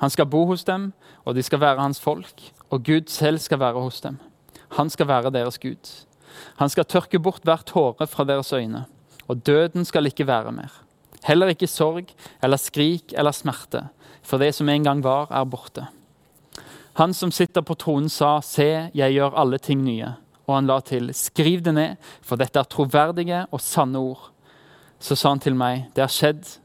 Han 0.00 0.10
skal 0.10 0.26
bo 0.30 0.44
hos 0.46 0.64
dem, 0.64 0.92
og 1.24 1.34
de 1.34 1.42
skal 1.42 1.60
være 1.60 1.80
hans 1.80 2.00
folk, 2.00 2.42
og 2.70 2.84
Gud 2.84 3.08
selv 3.10 3.38
skal 3.38 3.58
være 3.58 3.80
hos 3.82 4.00
dem. 4.00 4.18
Han 4.78 4.90
skal 4.90 5.08
være 5.08 5.32
deres 5.34 5.58
Gud. 5.58 6.06
Han 6.56 6.68
skal 6.68 6.84
tørke 6.84 7.18
bort 7.18 7.42
hver 7.42 7.64
tåre 7.66 8.06
fra 8.06 8.24
deres 8.24 8.52
øyne, 8.52 8.84
og 9.28 9.46
døden 9.46 9.84
skal 9.84 10.06
ikke 10.06 10.26
være 10.26 10.52
mer. 10.52 10.72
Heller 11.24 11.50
ikke 11.50 11.66
sorg 11.66 12.12
eller 12.42 12.56
skrik 12.56 13.12
eller 13.16 13.34
smerte, 13.34 13.88
for 14.22 14.38
det 14.38 14.54
som 14.54 14.68
en 14.68 14.84
gang 14.84 15.02
var, 15.04 15.26
er 15.30 15.44
borte. 15.44 15.88
Han 16.98 17.14
som 17.14 17.30
sitter 17.30 17.62
på 17.62 17.76
tronen, 17.78 18.08
sa, 18.10 18.40
Se, 18.42 18.90
jeg 18.94 19.14
gjør 19.14 19.36
alle 19.38 19.58
ting 19.62 19.84
nye. 19.86 20.16
Og 20.48 20.56
han 20.56 20.66
la 20.66 20.80
til, 20.80 21.12
Skriv 21.14 21.62
det 21.62 21.74
ned, 21.74 22.08
for 22.22 22.40
dette 22.40 22.58
er 22.58 22.66
troverdige 22.66 23.44
og 23.52 23.62
sanne 23.62 24.00
ord. 24.02 24.30
Så 24.98 25.14
sa 25.14 25.30
han 25.30 25.42
til 25.42 25.54
meg, 25.54 25.86
Det 25.94 26.02
har 26.02 26.10
skjedd. 26.10 26.58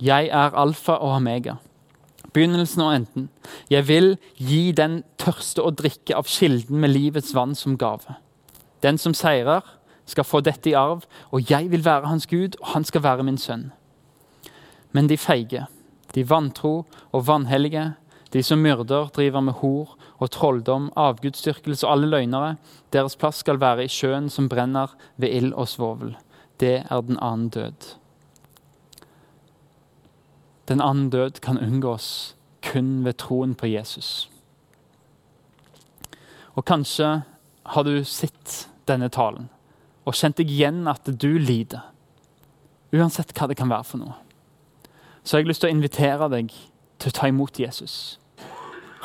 Jeg 0.00 0.28
er 0.32 0.56
alfa 0.56 0.96
og 0.96 1.18
omega. 1.18 1.58
Begynnelsen 2.34 2.82
og 2.82 2.94
enden. 2.96 3.28
Jeg 3.70 3.86
vil 3.88 4.16
gi 4.36 4.72
den 4.74 5.02
tørste 5.22 5.62
å 5.62 5.70
drikke 5.70 6.16
av 6.18 6.26
kilden 6.26 6.80
med 6.82 6.90
livets 6.90 7.34
vann 7.36 7.54
som 7.54 7.78
gave. 7.78 8.18
Den 8.82 8.98
som 8.98 9.14
seirer, 9.14 9.62
skal 10.06 10.26
få 10.28 10.42
dette 10.44 10.68
i 10.68 10.76
arv, 10.76 11.06
og 11.32 11.50
jeg 11.50 11.70
vil 11.72 11.84
være 11.84 12.10
hans 12.10 12.26
Gud, 12.28 12.58
og 12.60 12.74
han 12.74 12.84
skal 12.84 13.04
være 13.06 13.24
min 13.24 13.40
sønn. 13.40 13.70
Men 14.92 15.08
de 15.08 15.16
feige, 15.16 15.66
de 16.14 16.26
vantro 16.28 16.84
og 17.12 17.26
vanhellige, 17.26 17.94
de 18.34 18.42
som 18.42 18.58
myrder, 18.58 19.08
driver 19.14 19.40
med 19.40 19.56
hor 19.62 19.96
og 20.18 20.30
trolldom, 20.34 20.90
avgudsdyrkelse 20.96 21.86
og 21.86 21.92
alle 21.92 22.10
løgnere, 22.10 22.56
deres 22.92 23.16
plass 23.16 23.42
skal 23.42 23.60
være 23.62 23.86
i 23.86 23.90
sjøen 23.90 24.28
som 24.30 24.48
brenner 24.50 24.92
ved 25.16 25.34
ild 25.34 25.52
og 25.54 25.68
svovel. 25.70 26.16
Det 26.60 26.82
er 26.82 27.06
den 27.06 27.18
annen 27.22 27.48
død. 27.54 27.94
Den 30.68 30.80
annen 30.80 31.10
død 31.10 31.40
kan 31.44 31.58
unngås 31.58 32.34
kun 32.64 33.04
ved 33.04 33.18
troen 33.20 33.54
på 33.54 33.66
Jesus. 33.66 34.30
Og 36.54 36.64
kanskje 36.64 37.22
har 37.64 37.84
du 37.84 38.04
sett 38.04 38.68
denne 38.88 39.08
talen 39.08 39.50
og 40.04 40.16
kjent 40.16 40.36
deg 40.36 40.50
igjen 40.52 40.84
at 40.88 41.08
du 41.08 41.38
lider. 41.38 41.90
Uansett 42.94 43.32
hva 43.36 43.48
det 43.48 43.56
kan 43.58 43.72
være 43.72 43.88
for 43.88 44.04
noe 44.04 44.20
så 45.24 45.36
har 45.36 45.40
jeg 45.40 45.48
lyst 45.48 45.64
til 45.64 45.72
å 45.72 45.74
invitere 45.74 46.28
deg 46.32 46.52
til 47.00 47.10
å 47.10 47.16
ta 47.16 47.28
imot 47.30 47.58
Jesus. 47.58 48.18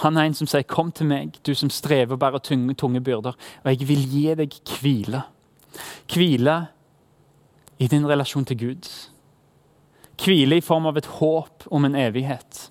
Han 0.04 0.18
er 0.18 0.28
en 0.28 0.34
som 0.34 0.48
sier, 0.48 0.64
'Kom 0.64 0.92
til 0.92 1.08
meg, 1.08 1.40
du 1.44 1.54
som 1.56 1.70
strever 1.70 2.14
og 2.14 2.20
bærer 2.20 2.40
tunge, 2.40 2.74
tunge 2.74 3.02
byrder, 3.02 3.34
og 3.64 3.66
jeg 3.66 3.88
vil 3.88 4.10
gi 4.12 4.36
deg 4.36 4.50
hvile.' 4.50 5.24
Hvile 6.08 6.68
i 7.80 7.88
din 7.88 8.08
relasjon 8.08 8.46
til 8.46 8.58
Gud. 8.58 9.10
Hvile 10.20 10.60
i 10.60 10.66
form 10.66 10.90
av 10.90 10.98
et 11.00 11.08
håp 11.20 11.68
om 11.72 11.86
en 11.86 11.96
evighet. 11.96 12.68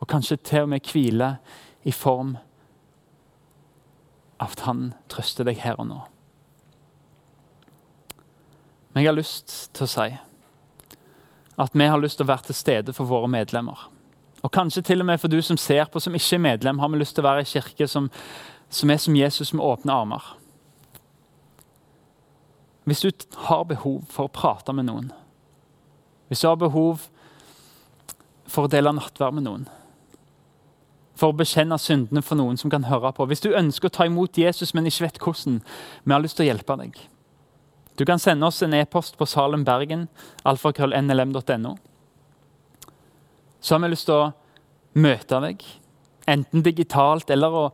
Og 0.00 0.08
kanskje 0.10 0.36
til 0.42 0.66
og 0.66 0.72
med 0.74 0.88
hvile 0.92 1.36
i 1.86 1.92
form 1.94 2.34
av 2.36 2.46
at 4.42 4.60
han 4.66 4.90
trøster 5.08 5.46
deg 5.48 5.60
her 5.62 5.78
og 5.80 5.88
nå. 5.88 5.98
Men 8.92 9.04
jeg 9.04 9.10
har 9.10 9.18
lyst 9.18 9.54
til 9.76 9.86
å 9.86 9.90
si 9.90 10.08
at 11.56 11.72
vi 11.72 11.86
har 11.88 12.00
lyst 12.00 12.18
til 12.20 12.26
å 12.26 12.32
være 12.32 12.50
til 12.50 12.58
stede 12.58 12.92
for 12.96 13.08
våre 13.08 13.28
medlemmer. 13.32 13.86
Og 14.44 14.52
Kanskje 14.52 14.82
til 14.84 15.00
og 15.00 15.08
med 15.08 15.20
for 15.20 15.32
du 15.32 15.38
som 15.42 15.56
ser 15.56 15.88
på 15.88 16.00
som 16.00 16.14
ikke 16.14 16.36
er 16.36 16.44
medlem, 16.44 16.78
har 16.78 16.90
vi 16.92 17.00
lyst 17.00 17.16
til 17.16 17.24
å 17.24 17.30
være 17.30 17.46
i 17.46 17.48
kirke 17.48 17.88
som, 17.88 18.10
som 18.68 18.92
er 18.92 19.00
som 19.00 19.16
Jesus 19.16 19.54
med 19.56 19.64
åpne 19.64 19.94
armer. 19.94 20.26
Hvis 22.84 23.00
du 23.02 23.10
har 23.48 23.64
behov 23.64 24.04
for 24.12 24.28
å 24.28 24.32
prate 24.32 24.74
med 24.76 24.86
noen, 24.86 25.08
hvis 26.28 26.42
du 26.42 26.48
har 26.48 26.58
behov 26.60 27.06
for 28.50 28.66
å 28.66 28.70
dele 28.70 28.94
nattverd 28.94 29.36
med 29.36 29.46
noen, 29.46 29.66
for 31.16 31.32
å 31.32 31.36
bekjenne 31.36 31.78
syndene 31.80 32.22
for 32.24 32.38
noen 32.38 32.58
som 32.60 32.70
kan 32.72 32.86
høre 32.90 33.12
på, 33.16 33.26
hvis 33.30 33.44
du 33.44 33.54
ønsker 33.56 33.88
å 33.88 33.94
ta 33.96 34.06
imot 34.08 34.36
Jesus, 34.38 34.74
men 34.76 34.88
ikke 34.88 35.06
vet 35.06 35.20
hvordan, 35.22 35.60
vi 36.04 36.12
har 36.14 36.22
lyst 36.22 36.38
til 36.38 36.46
å 36.46 36.50
hjelpe 36.50 36.76
deg. 36.82 36.98
Du 37.96 38.04
kan 38.04 38.20
sende 38.20 38.44
oss 38.46 38.60
en 38.62 38.76
e-post 38.76 39.16
på 39.16 39.28
salembergen, 39.28 40.04
alfakrøllnlm.no. 40.44 41.76
Så 43.60 43.74
har 43.74 43.80
vi 43.82 43.88
lyst 43.94 44.10
til 44.10 44.18
å 44.18 44.34
møte 45.00 45.40
deg, 45.46 45.64
enten 46.28 46.64
digitalt 46.66 47.32
eller 47.32 47.56
å, 47.56 47.64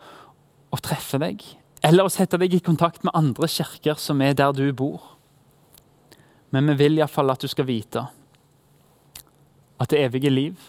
å 0.71 0.79
treffe 0.83 1.19
deg. 1.23 1.43
Eller 1.83 2.07
å 2.07 2.13
sette 2.13 2.39
deg 2.39 2.55
i 2.55 2.63
kontakt 2.63 3.03
med 3.03 3.17
andre 3.19 3.51
kirker 3.51 3.99
som 3.99 4.23
er 4.23 4.39
der 4.39 4.55
du 4.55 4.69
bor. 4.71 5.17
Men 6.55 6.71
vi 6.71 6.85
vil 6.85 7.01
iallfall 7.01 7.35
at 7.35 7.43
du 7.43 7.51
skal 7.51 7.67
vite 7.67 8.07
at 9.83 9.91
det 9.91 10.03
evige 10.05 10.31
liv, 10.31 10.61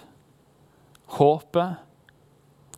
håpet 1.18 1.82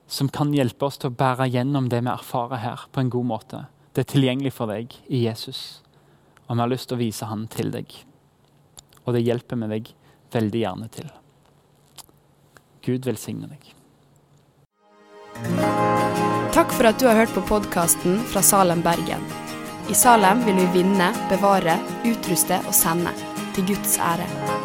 som 0.07 0.29
kan 0.29 0.51
hjelpe 0.53 0.85
oss 0.85 0.99
til 1.01 1.11
å 1.11 1.17
bære 1.17 1.47
gjennom 1.53 1.87
det 1.89 2.01
vi 2.03 2.11
erfarer 2.11 2.61
her, 2.61 2.85
på 2.91 3.01
en 3.01 3.11
god 3.13 3.29
måte, 3.29 3.61
det 3.95 4.03
er 4.03 4.11
tilgjengelig 4.11 4.53
for 4.53 4.69
deg 4.69 4.91
i 5.07 5.23
Jesus. 5.23 5.81
Og 6.45 6.57
vi 6.57 6.61
har 6.61 6.71
lyst 6.71 6.89
til 6.91 6.97
å 6.97 7.01
vise 7.01 7.29
han 7.29 7.47
til 7.51 7.71
deg. 7.73 7.93
Og 9.05 9.15
det 9.15 9.23
hjelper 9.23 9.61
vi 9.63 9.71
deg 9.71 9.93
veldig 10.35 10.61
gjerne 10.61 10.89
til. 10.93 11.07
Gud 12.85 13.07
velsigne 13.07 13.49
deg. 13.49 13.71
Takk 16.55 16.71
for 16.75 16.87
at 16.87 16.99
du 17.01 17.07
har 17.09 17.17
hørt 17.19 17.33
på 17.35 17.43
podkasten 17.47 18.21
fra 18.29 18.43
Salem, 18.45 18.83
Bergen. 18.85 19.25
I 19.89 19.97
Salem 19.97 20.45
vil 20.45 20.61
vi 20.63 20.69
vinne, 20.81 21.11
bevare, 21.31 21.79
utruste 22.07 22.61
og 22.65 22.73
sende. 22.75 23.13
Til 23.55 23.67
Guds 23.71 23.99
ære. 24.03 24.64